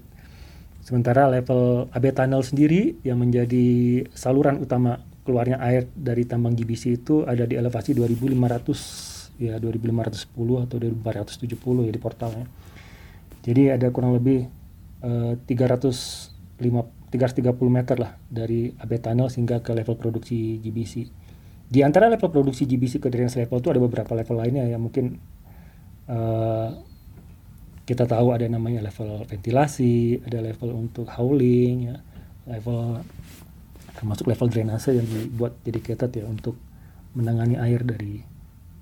[0.79, 7.25] Sementara level AB tunnel sendiri yang menjadi saluran utama keluarnya air dari tambang GBC itu
[7.25, 12.47] ada di elevasi 2500 ya 2510 atau 2470 ya di portalnya.
[13.43, 14.47] Jadi ada kurang lebih
[15.03, 21.25] uh, 305 330 meter lah dari AB tunnel sehingga ke level produksi GBC
[21.65, 25.17] di antara level produksi GBC ke drainage level itu ada beberapa level lainnya yang mungkin
[26.05, 26.69] uh,
[27.85, 31.97] kita tahu ada namanya level ventilasi, ada level untuk hauling, ya,
[32.49, 33.01] level
[33.97, 36.57] termasuk level drainase yang dibuat dedicated ya untuk
[37.15, 38.19] menangani air dari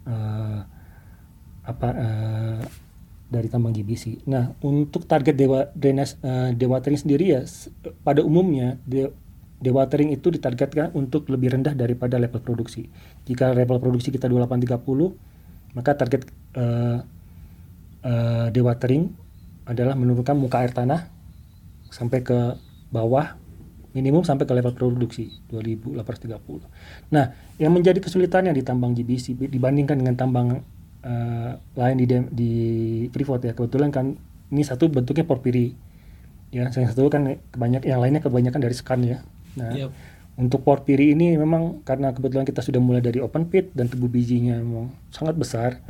[0.09, 0.59] uh,
[1.63, 2.61] apa uh,
[3.33, 4.29] dari tambang GBC.
[4.29, 7.41] Nah, untuk target dewa drainase uh, dewatering sendiri ya
[8.05, 9.09] pada umumnya de,
[9.57, 12.85] dewatering itu ditargetkan untuk lebih rendah daripada level produksi.
[13.25, 17.01] Jika level produksi kita 2830, maka target uh,
[18.05, 19.09] uh, dewatering
[19.65, 21.09] adalah menurunkan muka air tanah
[21.89, 22.37] sampai ke
[22.93, 23.39] bawah
[23.93, 27.13] minimum sampai ke level produksi 2830.
[27.13, 27.25] Nah,
[27.61, 30.65] yang menjadi kesulitannya di tambang GBC dibandingkan dengan tambang
[31.03, 32.53] uh, lain di di
[33.11, 33.53] Freeport ya.
[33.53, 34.15] Kebetulan kan
[34.49, 35.75] ini satu bentuknya porpiri.
[36.53, 39.25] Ya, yang satu kan kebanyak yang lainnya kebanyakan dari skan ya.
[39.57, 39.89] Nah, yep.
[40.37, 44.57] untuk porpiri ini memang karena kebetulan kita sudah mulai dari open pit dan tubuh bijinya
[44.61, 45.81] memang sangat besar.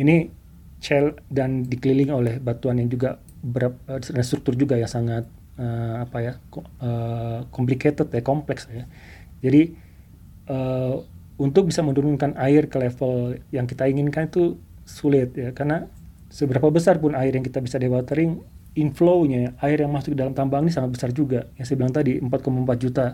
[0.00, 0.32] Ini
[0.80, 5.28] shell dan dikelilingi oleh batuan yang juga berapa struktur juga ya sangat
[5.58, 6.32] uh, apa ya
[6.80, 8.88] uh, complicated ya kompleks ya.
[9.44, 9.74] Jadi
[10.48, 11.04] uh,
[11.38, 15.86] untuk bisa menurunkan air ke level yang kita inginkan itu sulit ya karena
[16.28, 18.42] seberapa besar pun air yang kita bisa dewatering,
[18.76, 21.48] inflow-nya air yang masuk ke dalam tambang ini sangat besar juga.
[21.56, 23.06] Yang saya bilang tadi 4,4 juta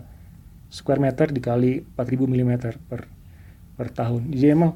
[0.72, 2.52] square meter dikali 4000 mm
[2.88, 3.02] per
[3.74, 4.32] per tahun.
[4.32, 4.74] Jadi emang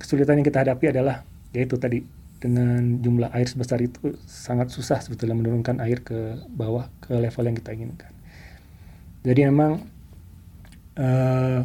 [0.00, 2.00] kesulitan yang kita hadapi adalah yaitu tadi
[2.40, 7.56] dengan jumlah air sebesar itu sangat susah sebetulnya menurunkan air ke bawah ke level yang
[7.58, 8.12] kita inginkan.
[9.20, 9.84] Jadi memang
[10.96, 11.60] uh,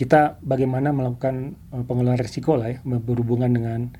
[0.00, 3.92] kita bagaimana melakukan uh, pengelolaan risiko lah ya berhubungan dengan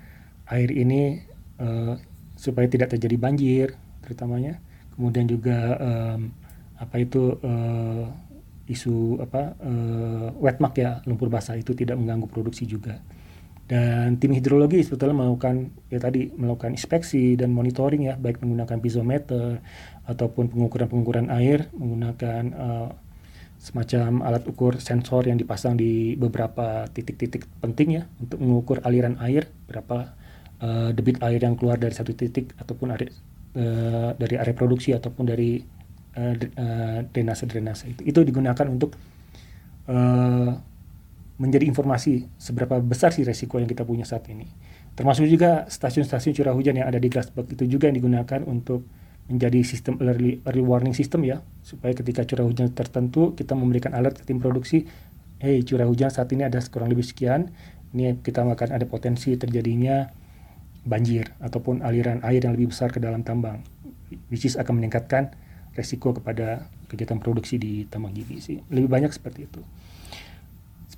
[0.49, 1.21] air ini
[1.61, 2.01] uh,
[2.41, 4.65] supaya tidak terjadi banjir terutamanya.
[4.97, 6.33] Kemudian juga um,
[6.81, 8.09] apa itu uh,
[8.65, 12.97] isu apa uh, wetmark ya lumpur basah itu tidak mengganggu produksi juga
[13.71, 19.63] dan tim hidrologi sebetulnya melakukan ya tadi melakukan inspeksi dan monitoring ya baik menggunakan pizometer
[20.11, 22.89] ataupun pengukuran-pengukuran air menggunakan uh,
[23.61, 29.53] semacam alat ukur sensor yang dipasang di beberapa titik-titik penting ya untuk mengukur aliran air
[29.69, 30.17] berapa
[30.65, 33.13] uh, debit air yang keluar dari satu titik ataupun area,
[33.61, 35.61] uh, dari area produksi ataupun dari
[36.17, 38.97] uh, drainase drainase itu itu digunakan untuk
[39.93, 40.51] uh,
[41.37, 44.45] menjadi informasi seberapa besar sih resiko yang kita punya saat ini.
[44.93, 48.85] Termasuk juga stasiun-stasiun curah hujan yang ada di Grasberg itu juga yang digunakan untuk
[49.31, 54.19] menjadi sistem early, early warning system ya, supaya ketika curah hujan tertentu kita memberikan alert
[54.19, 54.91] ke tim produksi,
[55.39, 57.55] hey curah hujan saat ini ada kurang lebih sekian,
[57.95, 60.11] ini kita akan ada potensi terjadinya
[60.83, 63.63] banjir ataupun aliran air yang lebih besar ke dalam tambang,
[64.29, 65.31] which is akan meningkatkan
[65.79, 68.67] resiko kepada kegiatan produksi di tambang GBC.
[68.75, 69.63] Lebih banyak seperti itu.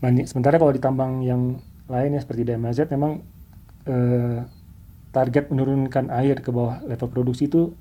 [0.02, 3.22] Sementara kalau di tambang yang lainnya seperti DMZ memang
[3.86, 4.40] eh,
[5.12, 7.76] target menurunkan air ke bawah level produksi itu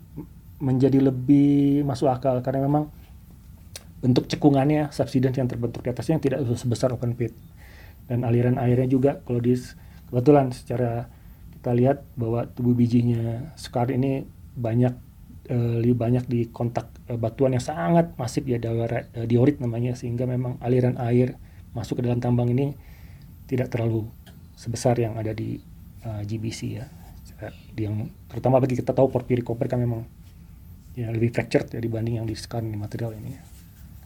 [0.61, 2.93] menjadi lebih masuk akal karena memang
[4.01, 7.33] bentuk cekungannya subsidence yang terbentuk di atasnya yang tidak sebesar open pit
[8.09, 9.57] dan aliran airnya juga kalau di
[10.09, 11.09] kebetulan secara
[11.57, 14.25] kita lihat bahwa tubuh bijinya sekarang ini
[14.57, 14.93] banyak
[15.49, 18.57] eh, lebih banyak di kontak eh, batuan yang sangat masif ya
[19.25, 21.37] diorit namanya sehingga memang aliran air
[21.71, 22.75] masuk ke dalam tambang ini
[23.47, 24.07] tidak terlalu
[24.55, 25.59] sebesar yang ada di
[26.05, 26.85] uh, GBC ya.
[27.73, 30.05] Yang terutama bagi kita tahu porphyry copper kan memang
[30.97, 33.41] ya lebih fractured ya dibanding yang di sekarang di material ini ya.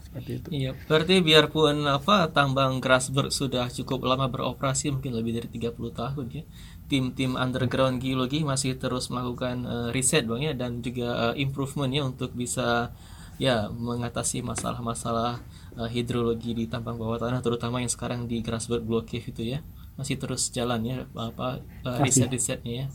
[0.05, 0.47] Seperti itu.
[0.53, 6.25] Iya, berarti biarpun apa tambang Grasberg sudah cukup lama beroperasi mungkin lebih dari 30 tahun
[6.31, 6.43] ya.
[6.88, 12.07] Tim-tim underground geologi masih terus melakukan uh, riset Bang ya dan juga uh, improvement ya
[12.07, 12.95] untuk bisa
[13.36, 15.43] ya mengatasi masalah-masalah
[15.75, 19.59] uh, hidrologi di tambang bawah tanah terutama yang sekarang di Grasberg Block Cave itu ya
[19.99, 22.88] masih terus jalan ya apa uh, riset-risetnya ya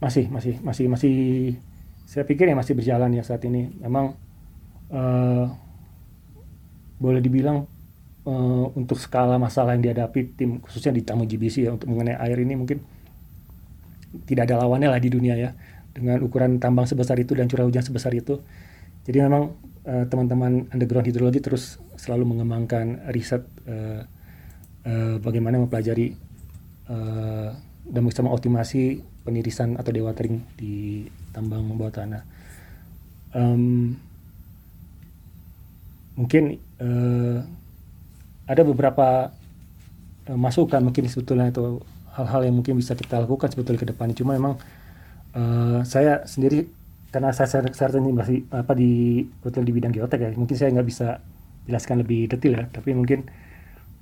[0.00, 1.16] masih masih masih masih
[2.06, 3.74] saya pikir ya masih berjalan ya saat ini.
[3.82, 4.14] Memang
[4.94, 5.50] uh,
[7.02, 7.66] boleh dibilang
[8.24, 12.38] uh, untuk skala masalah yang dihadapi tim khususnya di tamu GBC ya untuk mengenai air
[12.40, 12.80] ini mungkin
[14.24, 15.50] tidak ada lawannya lah di dunia ya.
[15.90, 18.38] Dengan ukuran tambang sebesar itu dan curah hujan sebesar itu.
[19.02, 24.06] Jadi memang uh, teman-teman underground hidrologi terus selalu mengembangkan riset uh,
[24.86, 26.14] uh, bagaimana mempelajari
[26.86, 27.50] uh,
[27.86, 31.04] dan bisa mengoptimasi penirisan atau dewatering di
[31.34, 32.22] tambang bawah tanah.
[33.34, 33.98] Um,
[36.14, 37.42] mungkin uh,
[38.46, 39.34] ada beberapa
[40.30, 41.82] uh, masukan mungkin sebetulnya itu
[42.14, 44.14] hal-hal yang mungkin bisa kita lakukan sebetulnya ke depan.
[44.14, 44.54] Cuma memang
[45.34, 46.70] uh, saya sendiri
[47.16, 50.88] karena saya saya ini masih apa di betul di bidang geotek ya mungkin saya nggak
[50.88, 51.08] bisa
[51.64, 53.24] jelaskan lebih detail ya tapi mungkin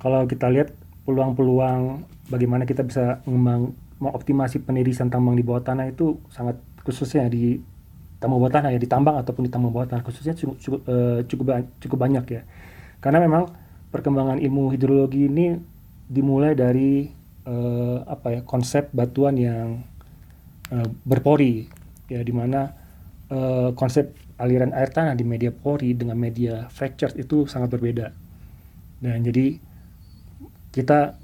[0.03, 0.75] kalau kita lihat
[1.07, 7.59] peluang-peluang bagaimana kita bisa mengembang mengoptimasi penirisan tambang di bawah tanah itu sangat khususnya di
[8.19, 11.19] tambang bawah tanah ya di tambang ataupun di tambang bawah tanah khususnya cukup cukup, uh,
[11.25, 11.45] cukup
[11.79, 12.41] cukup banyak ya
[12.99, 13.51] karena memang
[13.93, 15.55] perkembangan ilmu hidrologi ini
[16.05, 17.07] dimulai dari
[17.47, 19.81] uh, apa ya konsep batuan yang
[20.69, 21.65] uh, berpori
[22.11, 22.69] ya di mana
[23.31, 28.11] uh, konsep aliran air tanah di media pori dengan media fractured itu sangat berbeda.
[28.99, 29.55] Dan jadi
[30.75, 31.15] kita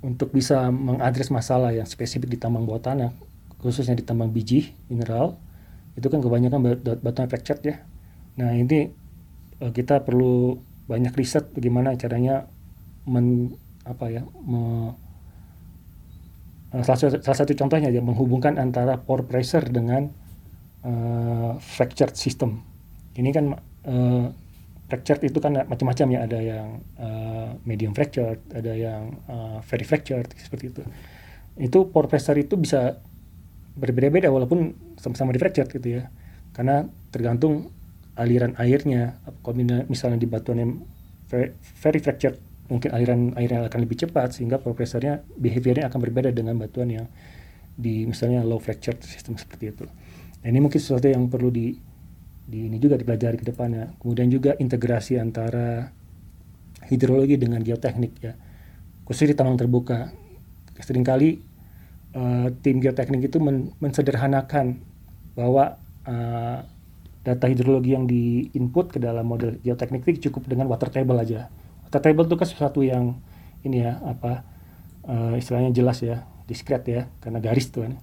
[0.00, 3.12] untuk bisa mengadres masalah yang spesifik di tambang bawah tanah,
[3.60, 5.36] khususnya di tambang biji mineral,
[5.96, 7.76] itu kan kebanyakan batuan fractured ya.
[8.40, 8.88] Nah ini
[9.60, 10.56] uh, kita perlu
[10.88, 12.48] banyak riset bagaimana caranya
[13.06, 14.92] men apa ya me,
[16.72, 20.08] uh, salah, satu, salah satu contohnya ya menghubungkan antara pore pressure dengan
[20.82, 22.64] uh, fractured system.
[23.14, 23.44] Ini kan
[23.84, 24.26] uh,
[24.90, 30.26] fractured itu kan macam-macam ya, ada yang uh, medium fractured, ada yang uh, very fractured
[30.34, 30.82] seperti itu.
[31.54, 32.98] Itu pore pressure itu bisa
[33.78, 36.10] berbeda-beda walaupun sama-sama di fractured gitu ya.
[36.50, 36.82] Karena
[37.14, 37.70] tergantung
[38.18, 39.22] aliran airnya.
[39.46, 40.72] Kalau misalnya di batuan yang
[41.30, 42.36] very, fractured,
[42.66, 47.06] mungkin aliran airnya akan lebih cepat sehingga pore pressure-nya behaviornya akan berbeda dengan batuan yang
[47.80, 49.86] di misalnya low fracture system seperti itu.
[50.40, 51.76] Nah, ini mungkin sesuatu yang perlu di,
[52.50, 53.94] di ini juga dipelajari ke depannya.
[54.02, 55.94] Kemudian juga integrasi antara
[56.90, 58.34] hidrologi dengan geoteknik ya,
[59.06, 60.10] khususnya di tambang terbuka.
[60.80, 61.38] Seringkali
[62.18, 64.82] uh, tim geoteknik itu men mensederhanakan
[65.38, 65.78] bahwa
[66.08, 66.66] uh,
[67.22, 71.46] data hidrologi yang di input ke dalam model geoteknik itu cukup dengan water table aja.
[71.86, 73.14] Water table itu kan sesuatu yang
[73.62, 74.42] ini ya apa
[75.06, 77.94] uh, istilahnya jelas ya, diskret ya, karena garis tuh kan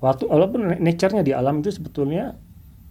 [0.00, 2.36] waktu walaupun nature-nya di alam itu sebetulnya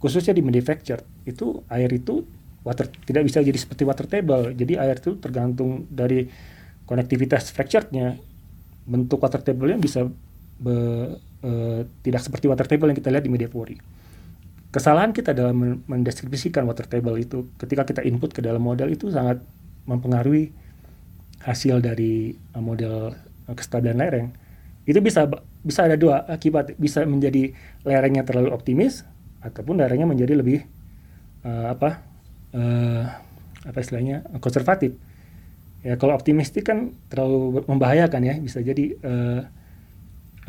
[0.02, 2.24] khususnya di manufacture itu air itu
[2.66, 4.52] water tidak bisa jadi seperti water table.
[4.52, 6.26] Jadi air itu tergantung dari
[6.84, 8.18] konektivitas fracture-nya.
[8.86, 10.06] Bentuk water table-nya bisa
[10.58, 10.76] be,
[11.42, 11.50] e,
[12.06, 13.74] tidak seperti water table yang kita lihat di media pori
[14.76, 19.40] kesalahan kita dalam mendeskripsikan water table itu ketika kita input ke dalam model itu sangat
[19.88, 20.52] mempengaruhi
[21.40, 23.16] hasil dari e, model
[23.48, 24.28] e, kestabilan lereng.
[24.84, 25.24] Itu bisa
[25.64, 27.56] bisa ada dua akibat bisa menjadi
[27.88, 29.02] lerengnya terlalu optimis
[29.42, 30.64] ataupun lerengnya menjadi lebih
[31.44, 32.02] uh, apa
[32.56, 33.02] uh,
[33.66, 34.94] apa istilahnya konservatif.
[35.86, 39.40] Ya kalau optimistik kan terlalu membahayakan ya bisa jadi uh,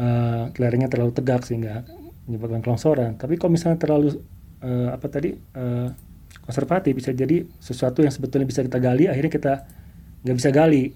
[0.01, 1.85] uh, lerengnya terlalu tegak sehingga
[2.25, 3.15] menyebabkan kelongsoran.
[3.15, 4.17] Tapi kalau misalnya terlalu
[4.65, 5.89] uh, apa tadi uh,
[6.41, 9.53] konservatif bisa jadi sesuatu yang sebetulnya bisa kita gali akhirnya kita
[10.25, 10.95] nggak bisa gali.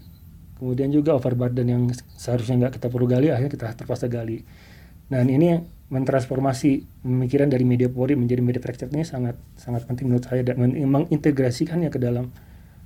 [0.62, 1.84] Kemudian juga overburden yang
[2.18, 4.46] seharusnya nggak kita perlu gali akhirnya kita terpaksa gali.
[5.10, 5.58] Dan ini
[5.92, 10.56] mentransformasi pemikiran dari media pori menjadi media fracture ini sangat sangat penting menurut saya dan
[10.64, 12.32] mengintegrasikannya ke dalam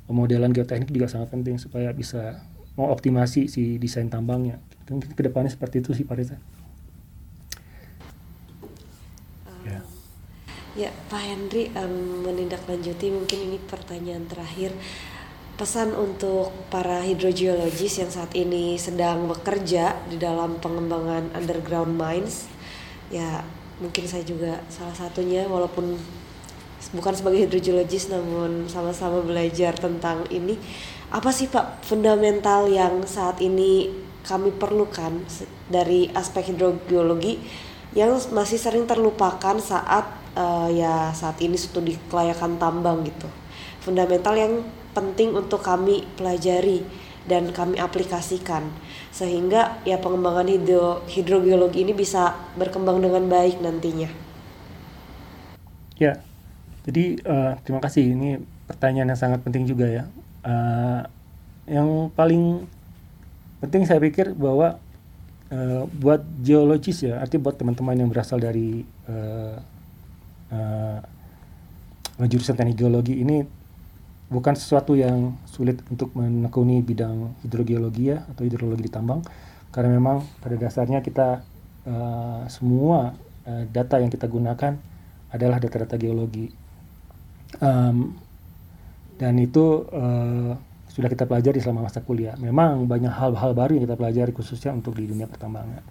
[0.10, 2.42] pemodelan geoteknik juga sangat penting supaya bisa
[2.74, 4.58] mengoptimasi si desain tambangnya
[4.90, 6.38] mungkin ke depannya seperti itu sih Pak Reza.
[9.66, 9.82] ya.
[10.74, 14.74] ya Pak Henry um, menindaklanjuti mungkin ini pertanyaan terakhir
[15.56, 22.55] pesan untuk para hidrogeologis yang saat ini sedang bekerja di dalam pengembangan underground mines
[23.14, 23.44] ya
[23.82, 26.00] mungkin saya juga salah satunya walaupun
[26.96, 30.56] bukan sebagai hidrogeologis namun sama-sama belajar tentang ini.
[31.12, 33.90] Apa sih Pak fundamental yang saat ini
[34.26, 35.22] kami perlukan
[35.70, 37.38] dari aspek hidrogeologi
[37.96, 43.30] yang masih sering terlupakan saat uh, ya saat ini studi kelayakan tambang gitu?
[43.80, 44.54] Fundamental yang
[44.98, 46.82] penting untuk kami pelajari
[47.26, 48.70] dan kami aplikasikan
[49.16, 54.12] sehingga ya pengembangan hidro, hidrogeologi ini bisa berkembang dengan baik nantinya.
[55.96, 56.20] Ya,
[56.84, 60.04] jadi uh, terima kasih ini pertanyaan yang sangat penting juga ya.
[60.44, 61.08] Uh,
[61.64, 62.68] yang paling
[63.64, 64.84] penting saya pikir bahwa
[65.48, 69.56] uh, buat geologis ya, artinya buat teman-teman yang berasal dari uh,
[70.52, 71.00] uh,
[72.28, 73.48] jurusan teknik geologi ini
[74.26, 79.22] bukan sesuatu yang sulit untuk menekuni bidang hidrogeologi ya atau hidrologi di tambang
[79.70, 81.46] karena memang pada dasarnya kita
[81.86, 83.14] uh, semua
[83.46, 84.74] uh, data yang kita gunakan
[85.30, 86.50] adalah data-data geologi
[87.62, 88.18] um,
[89.22, 90.58] dan itu uh,
[90.96, 92.40] sudah kita pelajari selama masa kuliah.
[92.40, 95.84] Memang banyak hal-hal baru yang kita pelajari khususnya untuk di dunia pertambangan.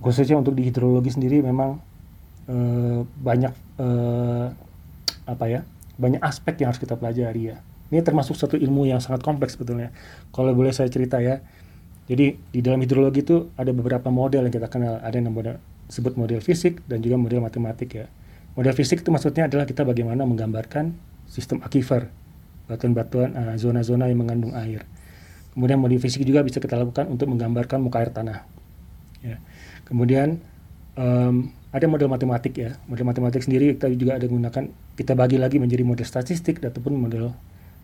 [0.00, 1.76] Khususnya untuk di hidrologi sendiri memang
[2.48, 4.48] uh, banyak uh,
[5.28, 5.60] apa ya
[6.00, 7.60] banyak aspek yang harus kita pelajari ya.
[7.92, 9.92] Ini termasuk satu ilmu yang sangat kompleks sebetulnya.
[10.32, 11.44] Kalau boleh saya cerita ya.
[12.08, 14.98] Jadi di dalam hidrologi itu ada beberapa model yang kita kenal.
[15.04, 18.06] Ada yang model sebut model fisik dan juga model matematik ya.
[18.54, 20.94] Model fisik itu maksudnya adalah kita bagaimana menggambarkan
[21.30, 22.10] sistem aquifer,
[22.66, 24.86] batuan-batuan uh, zona-zona yang mengandung air.
[25.54, 28.46] Kemudian model fisik juga bisa kita lakukan untuk menggambarkan muka air tanah.
[29.22, 29.38] Ya.
[29.86, 30.38] Kemudian
[30.94, 32.70] um, ada model matematik ya.
[32.90, 34.66] Model matematik sendiri kita juga ada gunakan
[34.98, 37.30] kita bagi lagi menjadi model statistik ataupun model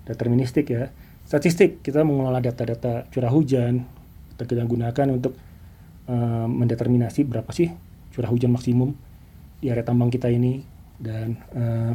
[0.06, 0.90] deterministik ya.
[1.26, 3.86] Statistik kita mengelola data-data curah hujan
[4.36, 5.32] kita gunakan untuk
[6.12, 7.72] uh, mendeterminasi berapa sih
[8.12, 8.92] curah hujan maksimum
[9.60, 10.60] di area tambang kita ini
[11.00, 11.92] dan uh,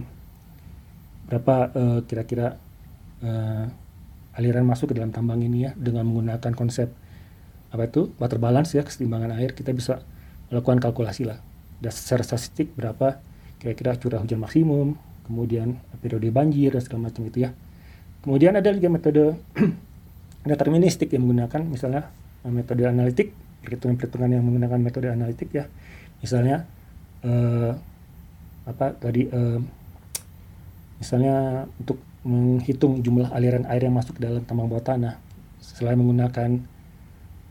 [1.30, 2.58] berapa uh, kira-kira
[3.22, 3.66] uh,
[4.34, 6.90] aliran masuk ke dalam tambang ini ya dengan menggunakan konsep
[7.72, 10.04] apa itu water balance ya keseimbangan air kita bisa
[10.50, 11.40] melakukan kalkulasi lah
[11.82, 13.18] dan secara statistik berapa
[13.58, 17.50] kira-kira curah hujan maksimum, kemudian periode banjir dan segala macam itu ya.
[18.22, 19.38] Kemudian ada juga metode
[20.50, 22.10] deterministik yang menggunakan misalnya
[22.46, 23.34] eh, metode analitik,
[23.66, 25.66] perhitungan-perhitungan yang menggunakan metode analitik ya.
[26.22, 26.70] Misalnya
[27.26, 27.74] eh,
[28.66, 29.60] apa tadi eh,
[31.02, 35.18] misalnya untuk menghitung jumlah aliran air yang masuk ke dalam tambang bawah tanah
[35.62, 36.62] selain menggunakan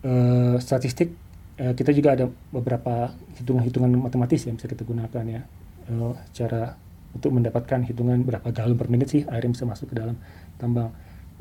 [0.07, 1.11] eh, statistik
[1.61, 5.41] eh, kita juga ada beberapa hitungan-hitungan matematis yang bisa kita gunakan ya
[5.93, 6.73] eh, cara
[7.13, 10.17] untuk mendapatkan hitungan berapa galon per menit sih air yang bisa masuk ke dalam
[10.57, 10.89] tambang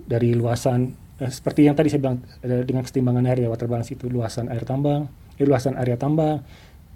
[0.04, 0.92] dari luasan
[1.24, 4.52] eh, seperti yang tadi saya bilang eh, dengan kesetimbangan air ya water balance itu luasan
[4.52, 5.08] air tambang
[5.46, 6.44] luasan area tambang,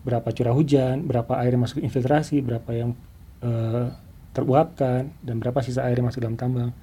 [0.03, 2.91] berapa curah hujan, berapa air yang masuk infiltrasi, berapa yang
[3.39, 3.87] uh,
[4.35, 6.75] teruapkan, dan berapa sisa air yang masuk dalam tambang.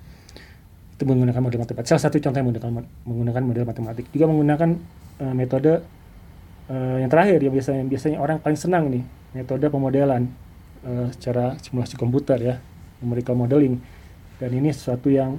[0.96, 1.88] Itu menggunakan model matematik.
[1.88, 2.70] Salah satu contoh yang menggunakan,
[3.04, 4.04] menggunakan model matematik.
[4.12, 4.70] Juga menggunakan
[5.20, 5.84] uh, metode
[6.70, 9.02] uh, yang terakhir yang biasanya biasanya orang paling senang nih,
[9.34, 10.30] metode pemodelan
[10.86, 12.54] uh, secara simulasi komputer ya,
[13.02, 13.82] numerical modeling.
[14.38, 15.36] Dan ini sesuatu yang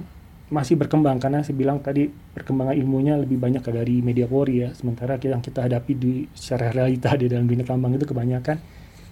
[0.52, 4.70] masih berkembang karena saya bilang tadi perkembangan ilmunya lebih banyak dari media pori ya.
[4.76, 8.60] Sementara yang kita hadapi di secara realita di dalam dunia tambang itu kebanyakan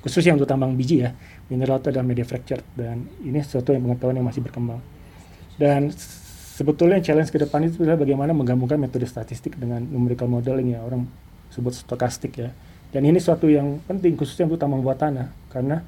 [0.04, 1.16] khususnya untuk tambang biji ya.
[1.48, 4.80] Mineral itu adalah media fracture dan ini sesuatu yang pengetahuan yang masih berkembang.
[5.60, 5.92] Dan
[6.56, 10.80] sebetulnya challenge ke depan itu adalah bagaimana menggabungkan metode statistik dengan numerical modeling ya.
[10.84, 11.08] Orang
[11.50, 12.50] sebut stokastik ya
[12.90, 15.82] dan ini sesuatu yang penting khususnya untuk tambang bawah tanah karena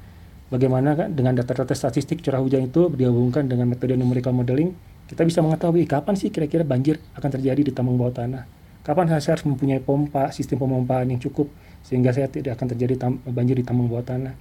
[0.47, 4.75] bagaimana kan dengan data-data statistik curah hujan itu digabungkan dengan metode numerical modeling
[5.13, 8.49] kita bisa mengetahui kapan sih kira-kira banjir akan terjadi di tambang bawah tanah.
[8.83, 11.51] Kapan saya harus mempunyai pompa, sistem pemompaan yang cukup
[11.85, 12.93] sehingga saya tidak akan terjadi
[13.29, 14.33] banjir di tambang bawah tanah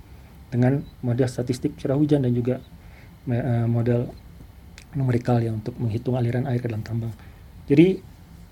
[0.49, 2.63] dengan model statistik curah hujan dan juga
[3.29, 4.09] uh, model
[4.97, 7.13] numerikal ya untuk menghitung aliran air ke dalam tambang.
[7.67, 8.01] Jadi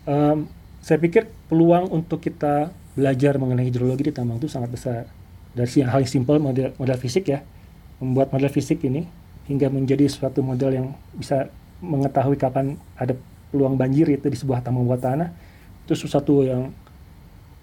[0.05, 0.45] um,
[0.81, 5.05] saya pikir peluang untuk kita belajar mengenai hidrologi di tambang itu sangat besar.
[5.51, 7.45] Dari hal yang simpel model model fisik ya,
[8.01, 9.05] membuat model fisik ini
[9.51, 11.51] hingga menjadi suatu model yang bisa
[11.81, 13.17] mengetahui kapan ada
[13.51, 15.29] peluang banjir itu di sebuah tambang bawah tanah
[15.85, 16.71] itu sesuatu yang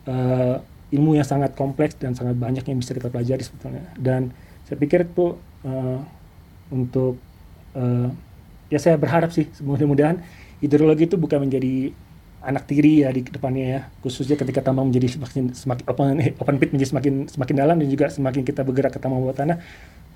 [0.10, 0.60] uh,
[0.92, 4.36] ilmu yang sangat kompleks dan sangat banyak yang bisa kita pelajari sebetulnya dan
[4.68, 6.00] saya pikir itu uh,
[6.68, 7.16] untuk
[7.78, 8.12] uh,
[8.68, 10.20] ya saya berharap sih mudah-mudahan
[10.60, 11.96] hidrologi itu bukan menjadi
[12.48, 13.82] anak tiri ya di depannya ya.
[14.00, 16.08] Khususnya ketika tambang menjadi semakin semakin open
[16.42, 19.60] open pit menjadi semakin semakin dalam dan juga semakin kita bergerak ke tambang bawah tanah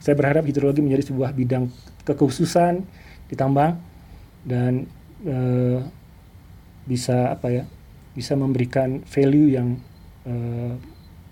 [0.01, 1.69] saya berharap hidrologi menjadi sebuah bidang
[2.09, 2.81] kekhususan
[3.29, 3.77] di tambang
[4.41, 4.89] dan
[5.29, 5.85] uh,
[6.89, 7.63] bisa apa ya
[8.17, 9.77] bisa memberikan value yang
[10.25, 10.73] uh,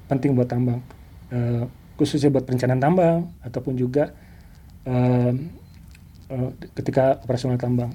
[0.05, 0.85] penting buat tambang.
[1.33, 1.65] Uh,
[1.97, 4.13] khususnya buat perencanaan tambang ataupun juga
[4.85, 5.33] uh,
[6.29, 7.89] uh, ketika operasional tambang.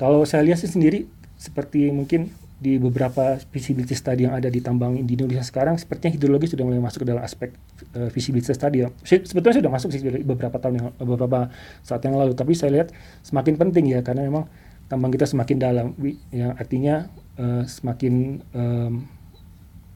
[0.00, 1.04] Kalau saya lihat sih sendiri
[1.42, 2.30] seperti mungkin
[2.62, 6.78] di beberapa visibility study yang ada di tambang di Indonesia sekarang sepertinya hidrologi sudah mulai
[6.78, 7.50] masuk ke dalam aspek
[7.98, 11.50] uh, visibility study sebetulnya sudah masuk sih beberapa tahun yang beberapa
[11.82, 12.94] saat yang lalu tapi saya lihat
[13.26, 14.46] semakin penting ya karena memang
[14.92, 15.86] tambang kita semakin dalam.
[16.28, 17.08] Yang artinya
[17.40, 19.08] uh, semakin um,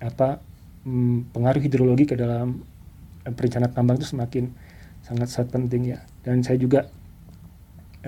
[0.00, 0.40] apa
[0.88, 2.64] um, pengaruh hidrologi ke dalam
[3.28, 4.48] um, perencanaan tambang itu semakin
[5.04, 6.00] sangat sangat penting ya.
[6.24, 6.88] Dan saya juga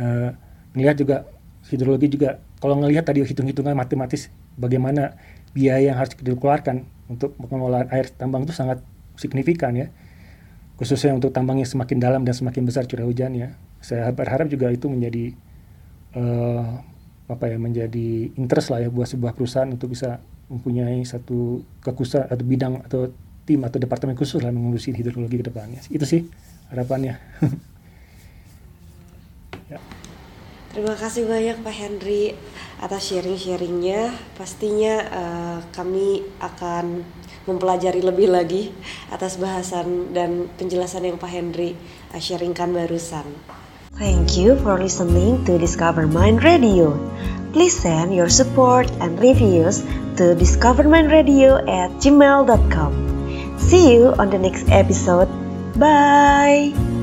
[0.01, 0.33] uh,
[0.73, 1.17] melihat juga
[1.69, 5.15] hidrologi juga kalau ngelihat tadi hitung-hitungan matematis bagaimana
[5.55, 8.83] biaya yang harus dikeluarkan untuk pengelolaan air tambang itu sangat
[9.15, 9.89] signifikan ya.
[10.79, 14.91] Khususnya untuk tambang yang semakin dalam dan semakin besar curah hujannya saya berharap juga itu
[14.91, 15.35] menjadi
[16.19, 16.83] uh,
[17.29, 22.45] apa ya menjadi interest lah ya buat sebuah perusahaan untuk bisa mempunyai satu kekhususan atau
[22.45, 23.13] bidang atau
[23.45, 25.81] tim atau departemen khusus lah mengurusi hidrologi ke depannya.
[25.93, 26.27] Itu sih
[26.73, 27.17] harapannya.
[29.69, 29.77] Ya.
[30.69, 32.37] Terima kasih banyak Pak Henry
[32.79, 34.13] atas sharing-sharingnya.
[34.37, 37.03] Pastinya uh, kami akan
[37.49, 38.71] mempelajari lebih lagi
[39.09, 41.73] atas bahasan dan penjelasan yang Pak Henry
[42.13, 43.25] uh, sharingkan barusan.
[43.99, 46.95] Thank you for listening to Discover Mind Radio.
[47.51, 49.83] Please send your support and reviews
[50.21, 52.93] to discovermindradio at gmail.com.
[53.59, 55.27] See you on the next episode.
[55.75, 56.98] Bye!